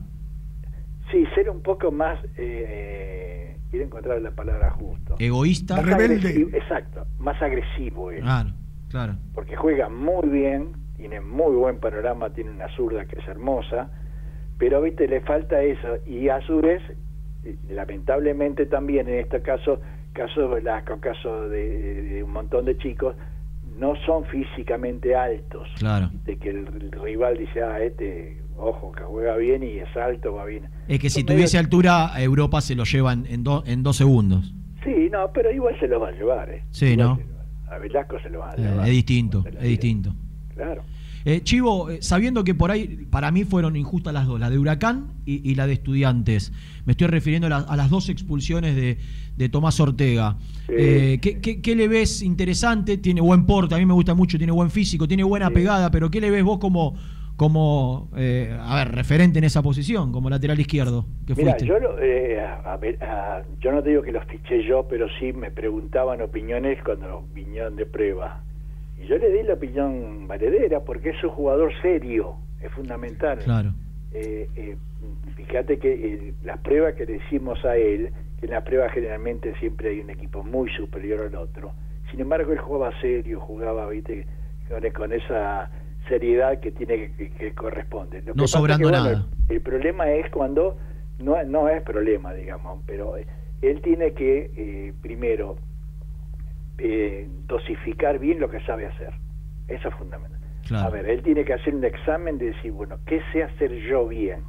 Sí, 1.11 1.25
ser 1.35 1.49
un 1.49 1.61
poco 1.61 1.91
más, 1.91 2.19
eh, 2.37 3.57
quiero 3.69 3.85
encontrar 3.85 4.21
la 4.21 4.31
palabra 4.31 4.71
justo. 4.71 5.15
Egoísta. 5.19 5.81
Rebelde. 5.81 6.47
Exacto, 6.53 7.05
más 7.19 7.41
agresivo. 7.41 8.09
Claro, 8.09 8.51
claro. 8.89 9.15
Porque 9.33 9.55
juega 9.55 9.89
muy 9.89 10.27
bien, 10.29 10.73
tiene 10.97 11.21
muy 11.21 11.55
buen 11.55 11.79
panorama, 11.79 12.29
tiene 12.31 12.51
una 12.51 12.67
zurda 12.75 13.05
que 13.05 13.19
es 13.19 13.27
hermosa, 13.27 13.89
pero, 14.57 14.81
viste, 14.81 15.07
le 15.07 15.21
falta 15.21 15.61
eso. 15.61 15.97
Y 16.05 16.29
a 16.29 16.39
su 16.41 16.61
vez, 16.61 16.81
lamentablemente 17.69 18.65
también 18.65 19.09
en 19.09 19.19
este 19.19 19.41
caso, 19.41 19.81
caso 20.13 20.41
de 20.41 20.47
Velasco, 20.55 20.99
caso 20.99 21.49
de 21.49 22.21
un 22.23 22.31
montón 22.31 22.65
de 22.65 22.77
chicos, 22.77 23.15
no 23.77 23.95
son 24.05 24.25
físicamente 24.25 25.15
altos. 25.15 25.67
Claro. 25.77 26.09
De 26.25 26.37
que 26.37 26.49
el, 26.49 26.91
rival 26.91 27.37
dice, 27.37 27.61
ah, 27.63 27.81
este, 27.81 28.41
ojo, 28.57 28.91
que 28.91 29.03
juega 29.03 29.35
bien 29.37 29.63
y 29.63 29.77
es 29.77 29.95
alto, 29.95 30.33
va 30.33 30.45
bien. 30.45 30.69
Es 30.87 30.99
que 30.99 31.09
si 31.09 31.23
tuviese 31.23 31.57
altura, 31.57 32.11
Europa 32.17 32.61
se 32.61 32.75
lo 32.75 32.83
llevan 32.83 33.25
en, 33.27 33.43
en 33.65 33.83
dos 33.83 33.97
segundos. 33.97 34.53
Sí, 34.83 35.09
no, 35.11 35.31
pero 35.33 35.51
igual 35.51 35.79
se 35.79 35.87
lo 35.87 35.99
va 35.99 36.09
a 36.09 36.11
llevar, 36.11 36.49
¿eh? 36.49 36.63
Sí, 36.71 36.97
¿no? 36.97 37.19
A 37.69 37.77
Velasco 37.77 38.19
se 38.19 38.29
lo 38.29 38.39
va 38.39 38.51
a 38.51 38.53
eh, 38.55 38.61
llevar. 38.61 38.87
es 38.87 38.91
distinto, 38.91 39.43
es 39.45 39.61
distinto. 39.61 40.13
Claro. 40.53 40.83
Eh, 41.25 41.41
Chivo, 41.41 41.89
eh, 41.89 42.01
sabiendo 42.01 42.43
que 42.43 42.53
por 42.53 42.71
ahí 42.71 43.07
para 43.09 43.31
mí 43.31 43.45
fueron 43.45 43.75
injustas 43.75 44.13
las 44.13 44.27
dos, 44.27 44.39
la 44.39 44.49
de 44.49 44.59
Huracán 44.59 45.07
y, 45.25 45.55
la 45.55 45.67
de 45.67 45.73
Estudiantes, 45.73 46.51
me 46.85 46.91
estoy 46.91 47.07
refiriendo 47.07 47.47
a, 47.47 47.75
las 47.77 47.89
dos 47.89 48.09
expulsiones 48.09 48.75
de, 48.75 49.49
Tomás 49.49 49.79
Ortega. 49.79 50.37
Eh, 50.67 51.19
¿qué, 51.21 51.75
le 51.75 51.87
ves 51.87 52.21
interesante? 52.21 52.97
Tiene 52.97 53.21
buen 53.21 53.45
porte, 53.45 53.75
a 53.75 53.77
mí 53.77 53.85
me 53.85 53.93
gusta 53.93 54.13
mucho, 54.13 54.37
tiene 54.37 54.51
buen 54.51 54.69
físico, 54.69 55.07
tiene 55.07 55.23
buena 55.23 55.49
pegada, 55.49 55.91
pero 55.91 56.11
¿qué 56.11 56.19
le 56.19 56.29
ves 56.29 56.43
vos 56.43 56.59
como, 56.59 56.95
como 57.35 58.09
a 58.13 58.75
ver, 58.75 58.91
referente 58.93 59.39
en 59.39 59.45
esa 59.45 59.61
posición, 59.61 60.11
como 60.11 60.29
lateral 60.29 60.59
izquierdo 60.59 61.05
que 61.25 61.35
fuiste? 61.35 61.65
Yo, 61.65 61.75
yo 61.79 63.71
no 63.71 63.83
te 63.83 63.89
digo 63.89 64.01
que 64.01 64.11
los 64.11 64.25
fiché 64.25 64.63
yo, 64.65 64.85
pero 64.89 65.07
sí 65.19 65.31
me 65.31 65.51
preguntaban 65.51 66.21
opiniones 66.21 66.79
cuando 66.83 67.25
vinieron 67.33 67.75
de 67.75 67.85
prueba 67.85 68.43
yo 69.07 69.17
le 69.17 69.31
di 69.31 69.43
la 69.43 69.53
opinión 69.53 70.27
valedera 70.27 70.81
porque 70.81 71.09
es 71.09 71.23
un 71.23 71.29
jugador 71.31 71.71
serio, 71.81 72.35
es 72.61 72.71
fundamental. 72.71 73.39
Claro. 73.39 73.73
Eh, 74.13 74.47
eh, 74.55 74.77
fíjate 75.35 75.79
que 75.79 75.91
eh, 75.91 76.33
las 76.43 76.59
pruebas 76.59 76.93
que 76.93 77.05
le 77.05 77.17
hicimos 77.17 77.63
a 77.65 77.75
él, 77.75 78.11
que 78.39 78.45
en 78.45 78.51
las 78.51 78.63
pruebas 78.63 78.91
generalmente 78.93 79.53
siempre 79.59 79.89
hay 79.89 79.99
un 80.01 80.11
equipo 80.11 80.43
muy 80.43 80.69
superior 80.75 81.21
al 81.21 81.35
otro, 81.35 81.71
sin 82.11 82.21
embargo 82.21 82.51
él 82.51 82.59
jugaba 82.59 82.91
serio, 83.01 83.39
jugaba, 83.39 83.89
viste, 83.89 84.27
con, 84.93 85.13
esa 85.13 85.71
seriedad 86.07 86.59
que 86.59 86.71
tiene 86.71 87.11
que, 87.15 87.53
corresponde. 87.53 88.23
no 88.35 88.47
sobrando 88.47 88.91
nada. 88.91 89.25
El, 89.49 89.61
problema 89.61 90.09
es 90.11 90.29
cuando, 90.29 90.77
no, 91.19 91.43
no 91.43 91.67
es 91.67 91.81
problema, 91.81 92.33
digamos, 92.33 92.81
pero 92.85 93.15
él 93.17 93.81
tiene 93.81 94.13
que, 94.13 94.93
primero, 95.01 95.57
eh, 96.77 97.27
dosificar 97.47 98.19
bien 98.19 98.39
lo 98.39 98.49
que 98.49 98.59
sabe 98.61 98.87
hacer. 98.87 99.13
Eso 99.67 99.87
es 99.89 99.95
fundamental. 99.95 100.39
A 100.75 100.89
ver, 100.89 101.07
él 101.09 101.21
tiene 101.21 101.43
que 101.43 101.53
hacer 101.53 101.75
un 101.75 101.83
examen 101.83 102.37
de 102.37 102.47
decir, 102.47 102.71
bueno, 102.71 102.97
¿qué 103.05 103.21
sé 103.31 103.43
hacer 103.43 103.71
yo 103.81 104.07
bien? 104.07 104.43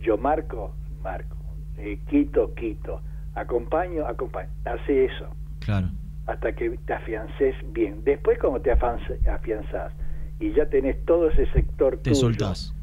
Yo 0.00 0.18
marco, 0.18 0.74
marco. 1.02 1.36
Eh, 1.78 1.98
quito, 2.08 2.54
quito. 2.54 3.00
Acompaño, 3.34 4.06
acompaño. 4.06 4.50
Hace 4.64 5.06
eso. 5.06 5.26
Claro. 5.60 5.88
Hasta 6.26 6.52
que 6.52 6.70
te 6.70 6.92
afiances 6.92 7.54
bien. 7.72 8.04
Después, 8.04 8.38
como 8.38 8.60
te 8.60 8.70
afianzás 8.70 9.92
y 10.40 10.52
ya 10.52 10.66
tenés 10.66 11.04
todo 11.04 11.28
ese 11.28 11.46
sector 11.52 11.98
te 11.98 12.14
soltás. 12.14 12.74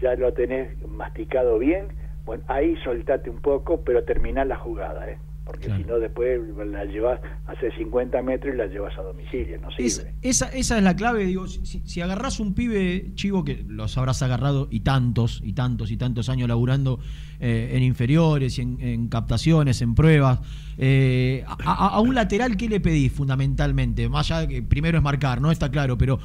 Ya 0.00 0.14
lo 0.14 0.32
tenés 0.34 0.70
masticado 0.86 1.58
bien, 1.58 1.88
bueno, 2.26 2.44
ahí 2.46 2.76
soltate 2.84 3.30
un 3.30 3.40
poco, 3.40 3.80
pero 3.80 4.04
terminá 4.04 4.44
la 4.44 4.56
jugada, 4.56 5.10
¿eh? 5.10 5.18
Porque 5.44 5.66
si 5.76 5.84
no 5.84 5.98
después 5.98 6.40
la 6.66 6.84
llevas 6.86 7.20
hace 7.46 7.70
50 7.76 8.22
metros 8.22 8.54
y 8.54 8.56
la 8.56 8.66
llevas 8.66 8.96
a 8.96 9.02
domicilio, 9.02 9.60
no 9.60 9.70
sirve. 9.72 10.14
esa, 10.22 10.48
esa 10.48 10.78
es 10.78 10.82
la 10.82 10.96
clave, 10.96 11.26
digo, 11.26 11.46
si, 11.46 11.80
si 11.84 12.00
agarrás 12.00 12.40
un 12.40 12.54
pibe 12.54 13.12
chivo 13.14 13.44
que 13.44 13.62
los 13.68 13.98
habrás 13.98 14.22
agarrado 14.22 14.68
y 14.70 14.80
tantos, 14.80 15.42
y 15.44 15.52
tantos, 15.52 15.90
y 15.90 15.98
tantos 15.98 16.30
años 16.30 16.48
laburando 16.48 16.98
eh, 17.40 17.72
en 17.74 17.82
inferiores, 17.82 18.58
y 18.58 18.62
en, 18.62 19.08
captaciones, 19.08 19.82
en 19.82 19.94
pruebas, 19.94 20.40
eh, 20.78 21.44
a, 21.46 22.00
un 22.00 22.14
lateral, 22.14 22.56
¿qué 22.56 22.68
le 22.68 22.80
pedís 22.80 23.12
fundamentalmente? 23.12 24.08
Más 24.08 24.30
allá 24.30 24.46
de 24.46 24.48
que 24.48 24.62
primero 24.62 24.96
es 24.96 25.04
marcar, 25.04 25.42
¿no? 25.42 25.50
Está 25.50 25.70
claro, 25.70 25.98
pero 25.98 26.18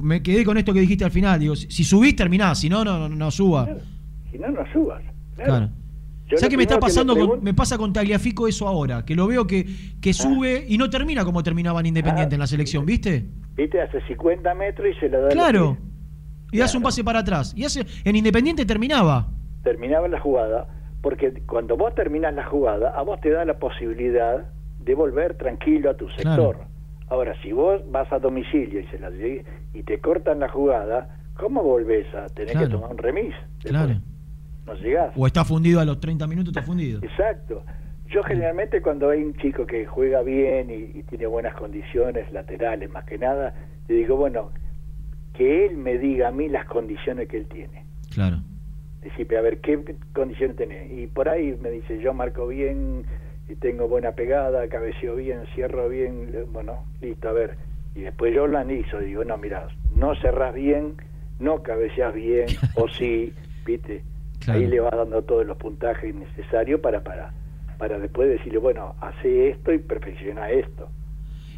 me 0.00 0.22
quedé 0.22 0.44
con 0.44 0.56
esto 0.58 0.72
que 0.72 0.80
dijiste 0.80 1.04
al 1.04 1.10
final, 1.10 1.40
digo, 1.40 1.56
si, 1.56 1.82
subís 1.82 2.14
terminás, 2.14 2.60
si 2.60 2.68
no, 2.68 2.84
no, 2.84 3.08
no, 3.08 3.30
subas. 3.32 3.68
Si 4.30 4.38
no, 4.38 4.48
no 4.48 4.72
subas. 4.72 5.02
claro. 5.34 5.70
¿Sabes 6.36 6.48
qué 6.48 6.56
me 6.56 6.62
está 6.64 6.78
pasando? 6.78 7.38
me 7.40 7.54
pasa 7.54 7.76
con 7.78 7.92
Tagliafico 7.92 8.46
eso 8.46 8.68
ahora, 8.68 9.04
que 9.04 9.14
lo 9.14 9.26
veo 9.26 9.46
que, 9.46 9.66
que 10.00 10.10
ah. 10.10 10.14
sube 10.14 10.64
y 10.68 10.78
no 10.78 10.88
termina 10.90 11.24
como 11.24 11.42
terminaba 11.42 11.80
en 11.80 11.86
Independiente 11.86 12.34
ah. 12.34 12.36
en 12.36 12.40
la 12.40 12.46
selección, 12.46 12.86
¿viste? 12.86 13.26
Viste, 13.56 13.80
hace 13.80 14.00
50 14.06 14.54
metros 14.54 14.88
y 14.96 15.00
se 15.00 15.08
lo 15.08 15.22
da. 15.22 15.28
Claro. 15.28 15.76
Y 16.52 16.60
hace 16.60 16.76
un 16.76 16.82
pase 16.82 17.04
para 17.04 17.20
atrás. 17.20 17.52
Y 17.56 17.64
hace 17.64 17.86
en 18.04 18.16
Independiente 18.16 18.64
terminaba. 18.64 19.28
Terminaba 19.62 20.08
la 20.08 20.20
jugada, 20.20 20.68
porque 21.02 21.42
cuando 21.46 21.76
vos 21.76 21.94
terminas 21.94 22.34
la 22.34 22.44
jugada, 22.44 22.90
a 22.90 23.02
vos 23.02 23.20
te 23.20 23.30
da 23.30 23.44
la 23.44 23.58
posibilidad 23.58 24.46
de 24.80 24.94
volver 24.94 25.36
tranquilo 25.36 25.90
a 25.90 25.96
tu 25.96 26.08
sector. 26.10 26.56
Ahora, 27.08 27.34
si 27.42 27.52
vos 27.52 27.82
vas 27.90 28.10
a 28.12 28.18
domicilio 28.18 28.80
y 28.80 28.86
se 28.86 28.98
la 28.98 29.10
y 29.74 29.82
te 29.82 30.00
cortan 30.00 30.40
la 30.40 30.48
jugada, 30.48 31.18
¿cómo 31.36 31.62
volvés 31.62 32.06
a 32.14 32.26
tener 32.26 32.56
que 32.56 32.68
tomar 32.68 32.92
un 32.92 32.98
remis? 32.98 33.34
Claro. 33.62 34.00
O 35.16 35.26
está 35.26 35.44
fundido 35.44 35.80
a 35.80 35.84
los 35.84 36.00
30 36.00 36.26
minutos, 36.26 36.48
está 36.48 36.62
fundido. 36.62 37.00
Exacto. 37.02 37.64
Yo 38.08 38.22
generalmente 38.24 38.82
cuando 38.82 39.10
hay 39.10 39.22
un 39.22 39.34
chico 39.34 39.66
que 39.66 39.86
juega 39.86 40.22
bien 40.22 40.70
y, 40.70 41.02
tiene 41.04 41.26
buenas 41.26 41.54
condiciones 41.54 42.30
laterales, 42.32 42.90
más 42.90 43.04
que 43.04 43.18
nada, 43.18 43.54
le 43.88 43.94
digo, 43.94 44.16
bueno, 44.16 44.50
que 45.34 45.66
él 45.66 45.76
me 45.76 45.96
diga 45.96 46.28
a 46.28 46.32
mí 46.32 46.48
las 46.48 46.66
condiciones 46.66 47.28
que 47.28 47.36
él 47.36 47.46
tiene. 47.46 47.84
Claro. 48.12 48.38
Decirme, 49.00 49.36
a 49.36 49.40
ver, 49.40 49.60
¿qué 49.60 49.96
condiciones 50.12 50.56
tiene? 50.56 50.92
Y 50.92 51.06
por 51.06 51.28
ahí 51.28 51.56
me 51.62 51.70
dice, 51.70 52.00
yo 52.00 52.12
marco 52.12 52.48
bien, 52.48 53.04
y 53.50 53.56
tengo 53.56 53.88
buena 53.88 54.12
pegada, 54.12 54.68
cabeceo 54.68 55.16
bien, 55.16 55.40
cierro 55.54 55.88
bien, 55.88 56.32
bueno, 56.52 56.84
listo, 57.00 57.28
a 57.28 57.32
ver. 57.32 57.56
Y 57.94 58.02
después 58.02 58.34
yo 58.34 58.46
lo 58.46 58.58
analizo, 58.58 58.98
digo, 58.98 59.24
no, 59.24 59.36
mira, 59.38 59.66
no 59.96 60.14
cerrás 60.16 60.54
bien, 60.54 60.94
no 61.38 61.62
cabeceas 61.62 62.14
bien, 62.14 62.46
o 62.76 62.88
sí, 62.88 63.32
viste. 63.64 64.02
Ahí 64.48 64.66
le 64.66 64.80
va 64.80 64.90
dando 64.90 65.22
todos 65.22 65.46
los 65.46 65.56
puntajes 65.56 66.14
necesarios 66.14 66.80
para, 66.80 67.02
para, 67.02 67.32
para 67.78 67.98
después 67.98 68.28
decirle, 68.28 68.58
bueno, 68.58 68.94
hace 69.00 69.50
esto 69.50 69.72
y 69.72 69.78
perfecciona 69.78 70.50
esto. 70.50 70.88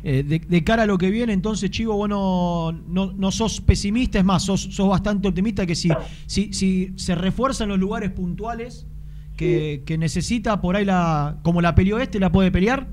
Eh, 0.04 0.24
de, 0.24 0.64
cara 0.64 0.82
a 0.82 0.86
lo 0.86 0.98
que 0.98 1.10
viene, 1.10 1.32
entonces, 1.32 1.70
Chivo, 1.70 1.94
bueno, 1.94 2.72
no, 2.88 3.12
no 3.12 3.30
sos 3.30 3.60
pesimista, 3.60 4.18
es 4.18 4.24
más, 4.24 4.44
sos, 4.44 4.60
sos 4.60 4.88
bastante 4.88 5.28
optimista 5.28 5.64
que 5.64 5.76
si, 5.76 5.90
si, 6.26 6.52
si 6.52 6.92
se 6.96 7.14
refuerzan 7.14 7.68
los 7.68 7.78
lugares 7.78 8.10
puntuales 8.10 8.88
que, 9.36 9.82
que, 9.86 9.98
necesita 9.98 10.60
por 10.60 10.74
ahí 10.74 10.84
la, 10.84 11.38
como 11.42 11.60
la 11.60 11.76
peleó 11.76 12.00
este, 12.00 12.18
¿la 12.18 12.32
puede 12.32 12.50
pelear? 12.50 12.88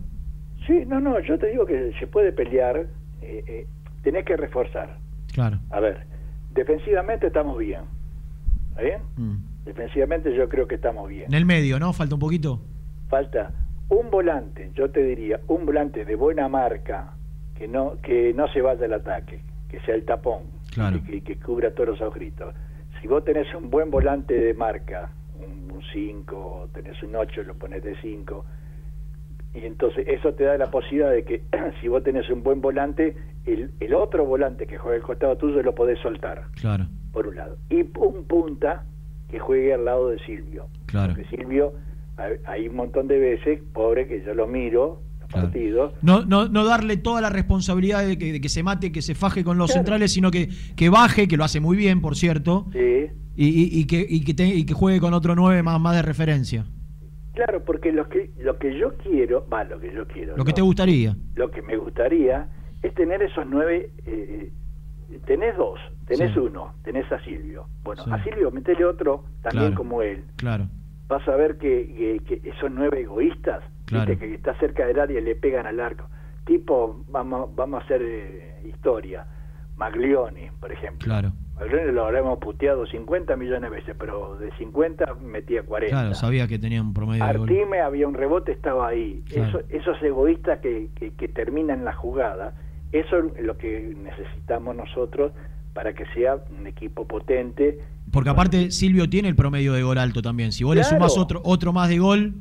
Sí, 0.67 0.83
no, 0.85 0.99
no, 0.99 1.19
yo 1.19 1.39
te 1.39 1.47
digo 1.47 1.65
que 1.65 1.93
se 1.99 2.05
puede 2.05 2.31
pelear, 2.31 2.87
eh, 3.23 3.43
eh, 3.47 3.67
tenés 4.03 4.23
que 4.25 4.37
reforzar. 4.37 4.97
Claro. 5.33 5.59
A 5.71 5.79
ver, 5.79 6.05
defensivamente 6.53 7.27
estamos 7.27 7.57
bien, 7.57 7.81
¿está 8.69 8.81
bien? 8.83 9.01
Mm. 9.17 9.48
Defensivamente 9.69 10.35
yo 10.35 10.49
creo 10.49 10.67
que 10.67 10.75
estamos 10.75 11.07
bien. 11.07 11.25
En 11.27 11.35
el 11.35 11.45
medio, 11.45 11.79
¿no? 11.79 11.93
Falta 11.93 12.15
un 12.15 12.19
poquito. 12.19 12.59
Falta 13.07 13.51
un 13.89 14.09
volante, 14.09 14.71
yo 14.73 14.89
te 14.89 15.03
diría, 15.03 15.39
un 15.47 15.63
volante 15.63 16.05
de 16.05 16.15
buena 16.15 16.49
marca, 16.49 17.13
que 17.53 17.67
no 17.67 18.01
que 18.01 18.33
no 18.33 18.47
se 18.47 18.63
vaya 18.63 18.85
al 18.85 18.93
ataque, 18.93 19.43
que 19.69 19.79
sea 19.81 19.93
el 19.93 20.05
tapón, 20.05 20.41
claro. 20.73 21.03
que, 21.05 21.21
que, 21.21 21.35
cubra 21.37 21.69
todos 21.75 21.89
los 21.89 22.01
agritos. 22.01 22.55
Si 22.99 23.07
vos 23.07 23.23
tenés 23.23 23.53
un 23.53 23.69
buen 23.69 23.91
volante 23.91 24.33
de 24.33 24.55
marca, 24.55 25.11
un 25.39 25.79
5, 25.93 26.69
tenés 26.73 27.03
un 27.03 27.15
8, 27.15 27.43
lo 27.43 27.53
pones 27.53 27.83
de 27.83 27.95
5, 28.01 28.45
y 29.53 29.65
entonces 29.65 30.03
eso 30.07 30.33
te 30.33 30.45
da 30.45 30.57
la 30.57 30.71
posibilidad 30.71 31.11
de 31.11 31.23
que 31.23 31.43
si 31.79 31.89
vos 31.89 32.03
tenés 32.03 32.27
un 32.31 32.41
buen 32.41 32.59
volante, 32.59 33.15
el, 33.45 33.69
el 33.79 33.93
otro 33.93 34.25
volante 34.25 34.65
que 34.65 34.79
juega 34.79 34.97
al 34.97 35.03
costado 35.03 35.37
tuyo 35.37 35.61
lo 35.61 35.75
podés 35.75 35.99
soltar. 35.99 36.45
Claro. 36.59 36.87
Por 37.13 37.27
un 37.27 37.35
lado. 37.35 37.57
Y 37.69 37.81
un 37.99 38.25
punta 38.25 38.83
que 39.29 39.39
juegue 39.39 39.73
al 39.73 39.85
lado 39.85 40.09
de 40.09 40.19
Silvio. 40.25 40.67
Claro. 40.85 41.13
Porque 41.13 41.29
Silvio, 41.35 41.73
hay 42.45 42.67
un 42.67 42.75
montón 42.75 43.07
de 43.07 43.19
veces, 43.19 43.61
pobre, 43.73 44.07
que 44.07 44.23
yo 44.23 44.33
lo 44.33 44.47
miro, 44.47 45.01
los 45.21 45.29
partidos. 45.31 45.93
No, 46.01 46.25
no, 46.25 46.49
no 46.49 46.65
darle 46.65 46.97
toda 46.97 47.21
la 47.21 47.29
responsabilidad 47.29 48.05
de 48.05 48.17
que, 48.17 48.49
se 48.49 48.63
mate, 48.63 48.91
que 48.91 49.01
se 49.01 49.15
faje 49.15 49.43
con 49.43 49.57
los 49.57 49.71
centrales, 49.71 50.11
sino 50.11 50.31
que, 50.31 50.49
que 50.75 50.89
baje, 50.89 51.27
que 51.27 51.37
lo 51.37 51.43
hace 51.43 51.59
muy 51.59 51.77
bien, 51.77 52.01
por 52.01 52.15
cierto. 52.15 52.67
Sí. 52.71 53.07
Y, 53.35 53.79
y, 53.79 53.85
que, 53.85 54.05
y, 54.07 54.25
que 54.25 54.45
y 54.45 54.65
que 54.65 54.73
juegue 54.73 54.99
con 54.99 55.13
otro 55.13 55.33
nueve 55.33 55.63
más, 55.63 55.79
más 55.79 55.95
de 55.95 56.01
referencia. 56.01 56.65
Claro, 57.35 57.63
porque 57.63 57.93
lo 57.93 58.09
que, 58.09 58.31
lo 58.37 58.57
que 58.57 58.77
yo 58.77 58.97
quiero, 58.97 59.47
va, 59.47 59.63
lo 59.63 59.79
que 59.79 59.93
yo 59.93 60.05
quiero. 60.07 60.35
Lo 60.35 60.43
que 60.43 60.51
te 60.51 60.61
gustaría. 60.61 61.15
Lo 61.35 61.49
que 61.51 61.61
me 61.61 61.77
gustaría 61.77 62.49
es 62.81 62.93
tener 62.95 63.21
esos 63.21 63.45
nueve 63.47 63.91
eh, 64.05 64.51
tenés 65.25 65.57
dos, 65.57 65.79
tenés 66.05 66.35
uno, 66.37 66.73
tenés 66.83 67.11
a 67.11 67.19
Silvio. 67.23 67.65
Bueno, 67.83 68.03
a 68.11 68.23
Silvio 68.23 68.51
metele 68.51 68.85
otro 68.85 69.25
también 69.41 69.73
como 69.73 70.01
él. 70.01 70.23
Claro. 70.37 70.67
Vas 71.07 71.27
a 71.27 71.35
ver 71.35 71.57
que, 71.57 72.21
que, 72.25 72.53
son 72.59 72.75
nueve 72.75 73.01
egoístas, 73.01 73.63
que 73.87 74.35
está 74.35 74.53
cerca 74.59 74.85
del 74.85 74.99
área 74.99 75.19
y 75.19 75.23
le 75.23 75.35
pegan 75.35 75.65
al 75.65 75.79
arco. 75.79 76.07
Tipo, 76.45 77.03
vamos, 77.09 77.55
vamos 77.55 77.81
a 77.81 77.85
hacer 77.85 78.01
eh, 78.03 78.61
historia. 78.67 79.25
Maglioni, 79.75 80.49
por 80.59 80.71
ejemplo. 80.71 81.05
Claro. 81.05 81.31
Maglioni 81.55 81.91
lo 81.91 82.05
habremos 82.05 82.37
puteado 82.39 82.85
50 82.85 83.35
millones 83.37 83.61
de 83.61 83.69
veces, 83.69 83.95
pero 83.97 84.37
de 84.37 84.51
50 84.57 85.15
metía 85.15 85.63
40. 85.63 85.95
Claro, 85.95 86.15
sabía 86.15 86.47
que 86.47 86.59
tenía 86.59 86.81
un 86.81 86.93
promedio 86.93 87.23
Artime 87.23 87.79
había 87.79 88.07
un 88.07 88.13
rebote, 88.13 88.51
estaba 88.51 88.89
ahí. 88.89 89.23
Eso, 89.31 89.61
esos 89.69 90.01
egoístas 90.03 90.59
que, 90.59 90.89
que, 90.95 91.11
que 91.11 91.27
terminan 91.29 91.85
la 91.85 91.93
jugada 91.93 92.53
eso 92.91 93.17
es 93.35 93.43
lo 93.43 93.57
que 93.57 93.95
necesitamos 93.97 94.75
nosotros 94.75 95.31
para 95.73 95.93
que 95.93 96.05
sea 96.13 96.43
un 96.57 96.67
equipo 96.67 97.05
potente. 97.07 97.79
Porque 98.11 98.29
aparte 98.29 98.71
Silvio 98.71 99.09
tiene 99.09 99.29
el 99.29 99.35
promedio 99.35 99.73
de 99.73 99.83
gol 99.83 99.97
alto 99.97 100.21
también. 100.21 100.51
Si 100.51 100.63
vos 100.63 100.75
le 100.75 100.83
sumás 100.83 101.17
otro, 101.17 101.41
otro 101.43 101.73
más 101.73 101.89
de 101.89 101.99
gol. 101.99 102.33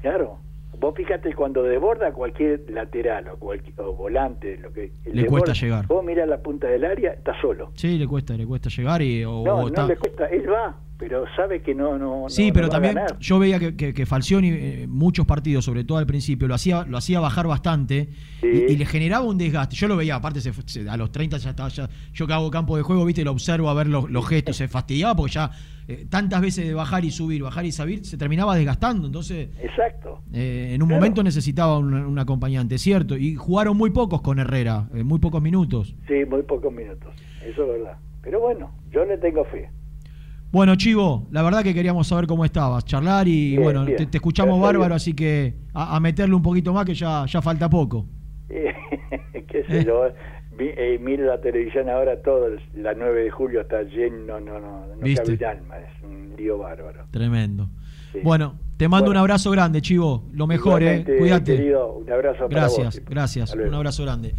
Claro. 0.00 0.38
Vos 0.78 0.94
fíjate 0.96 1.34
cuando 1.34 1.62
desborda 1.62 2.10
cualquier 2.12 2.62
lateral 2.70 3.28
o, 3.28 3.36
cualquier, 3.36 3.74
volante, 3.74 4.56
lo 4.56 4.72
que 4.72 4.92
le 5.04 5.26
cuesta 5.26 5.52
llegar. 5.52 5.86
Vos 5.86 6.02
mirás 6.02 6.26
la 6.26 6.38
punta 6.38 6.68
del 6.68 6.86
área, 6.86 7.12
está 7.12 7.38
solo. 7.38 7.70
Sí, 7.74 7.98
le 7.98 8.06
cuesta, 8.06 8.34
le 8.34 8.46
cuesta 8.46 8.70
llegar 8.70 9.02
y 9.02 9.22
no, 9.22 9.68
no 9.68 9.86
le 9.86 9.96
cuesta, 9.96 10.24
él 10.26 10.50
va 10.50 10.74
pero 11.00 11.24
sabe 11.34 11.62
que 11.62 11.74
no 11.74 11.98
no 11.98 12.28
sí 12.28 12.52
pero 12.52 12.68
también 12.68 12.98
yo 13.18 13.38
veía 13.38 13.58
que, 13.58 13.74
que, 13.74 14.06
Falcioni 14.06 14.50
eh, 14.50 14.86
muchos 14.86 15.24
partidos 15.26 15.64
sobre 15.64 15.82
todo 15.82 15.96
al 15.96 16.06
principio 16.06 16.46
lo 16.46 16.54
hacía 16.54 16.84
lo 16.84 16.98
hacía 16.98 17.20
bajar 17.20 17.46
bastante 17.46 18.10
y, 18.42 18.76
le 18.76 18.86
generaba 18.86 19.24
un 19.24 19.36
desgaste. 19.36 19.76
Yo 19.76 19.88
lo 19.88 19.96
veía 19.96 20.14
aparte 20.14 20.40
a 20.88 20.96
los 20.96 21.12
30 21.12 21.38
ya 21.38 21.50
estaba 21.50 21.68
ya 21.68 21.88
yo 22.12 22.26
que 22.26 22.32
hago 22.32 22.50
campo 22.50 22.76
de 22.76 22.82
juego 22.82 23.04
viste 23.04 23.24
lo 23.24 23.32
observo 23.32 23.70
a 23.70 23.74
ver 23.74 23.86
los, 23.86 24.28
gestos 24.28 24.56
se 24.56 24.68
fastidiaba 24.68 25.16
porque 25.16 25.32
ya 25.32 25.50
eh, 25.88 26.06
tantas 26.08 26.40
veces 26.40 26.66
de 26.66 26.74
bajar 26.74 27.04
y 27.04 27.10
subir 27.10 27.42
bajar 27.42 27.64
y 27.64 27.72
subir 27.72 28.04
se 28.04 28.18
terminaba 28.18 28.54
desgastando. 28.54 29.06
Entonces 29.06 29.48
exacto. 29.58 30.22
eh, 30.34 30.72
en 30.74 30.82
un 30.82 30.88
momento 30.88 31.22
necesitaba 31.22 31.78
un, 31.78 32.18
acompañante 32.18 32.76
cierto. 32.76 33.16
Y 33.16 33.36
jugaron 33.36 33.76
muy 33.76 33.90
pocos 33.90 34.20
con 34.20 34.38
Herrera 34.38 34.88
muy 34.92 35.18
pocos 35.18 35.40
minutos. 35.40 35.94
Sí 36.06 36.26
muy 36.28 36.42
pocos 36.42 36.72
minutos 36.72 37.14
eso 37.42 37.62
es 37.62 37.68
verdad. 37.68 37.98
Pero 38.22 38.40
bueno 38.40 38.70
yo 38.90 39.04
le 39.06 39.16
tengo 39.16 39.44
fe 39.46 39.70
bueno, 40.52 40.74
Chivo, 40.76 41.28
la 41.30 41.42
verdad 41.42 41.62
que 41.62 41.72
queríamos 41.72 42.08
saber 42.08 42.26
cómo 42.26 42.44
estabas, 42.44 42.84
charlar 42.84 43.28
y 43.28 43.56
bueno, 43.56 43.84
Te, 43.84 44.08
escuchamos 44.12 44.60
bárbaro, 44.60 44.94
así 44.94 45.14
que 45.14 45.54
a, 45.74 45.98
meterle 46.00 46.34
un 46.34 46.42
poquito 46.42 46.72
más 46.72 46.84
que 46.84 46.94
ya, 46.94 47.24
ya 47.26 47.40
falta 47.40 47.70
poco. 47.70 48.06
¿Qué 48.48 49.64
sé 49.68 49.84
yo? 49.84 50.06
Eh, 50.58 50.98
miro 51.00 51.24
la 51.24 51.40
televisión 51.40 51.88
ahora, 51.88 52.20
todo, 52.20 52.48
la 52.74 52.92
9 52.92 53.24
de 53.24 53.30
julio 53.30 53.62
está 53.62 53.82
lleno, 53.82 54.40
no, 54.40 54.60
no, 54.60 54.86
no 54.86 55.00
cabe 55.00 55.32
el 55.32 55.44
alma, 55.44 55.78
es 55.78 56.02
un 56.02 56.34
lío 56.36 56.58
bárbaro. 56.58 57.06
Tremendo. 57.10 57.70
Bueno, 58.22 58.56
te 58.76 58.88
mando 58.88 59.10
un 59.10 59.16
abrazo 59.16 59.50
grande, 59.50 59.80
Chivo, 59.80 60.24
lo 60.32 60.46
mejor, 60.46 60.82
eh, 60.82 61.04
cuídate. 61.18 61.56
Querido, 61.56 61.92
un 61.92 62.10
abrazo 62.10 62.48
Gracias, 62.48 63.02
gracias, 63.08 63.54
un 63.54 63.72
abrazo 63.72 64.02
grande. 64.02 64.34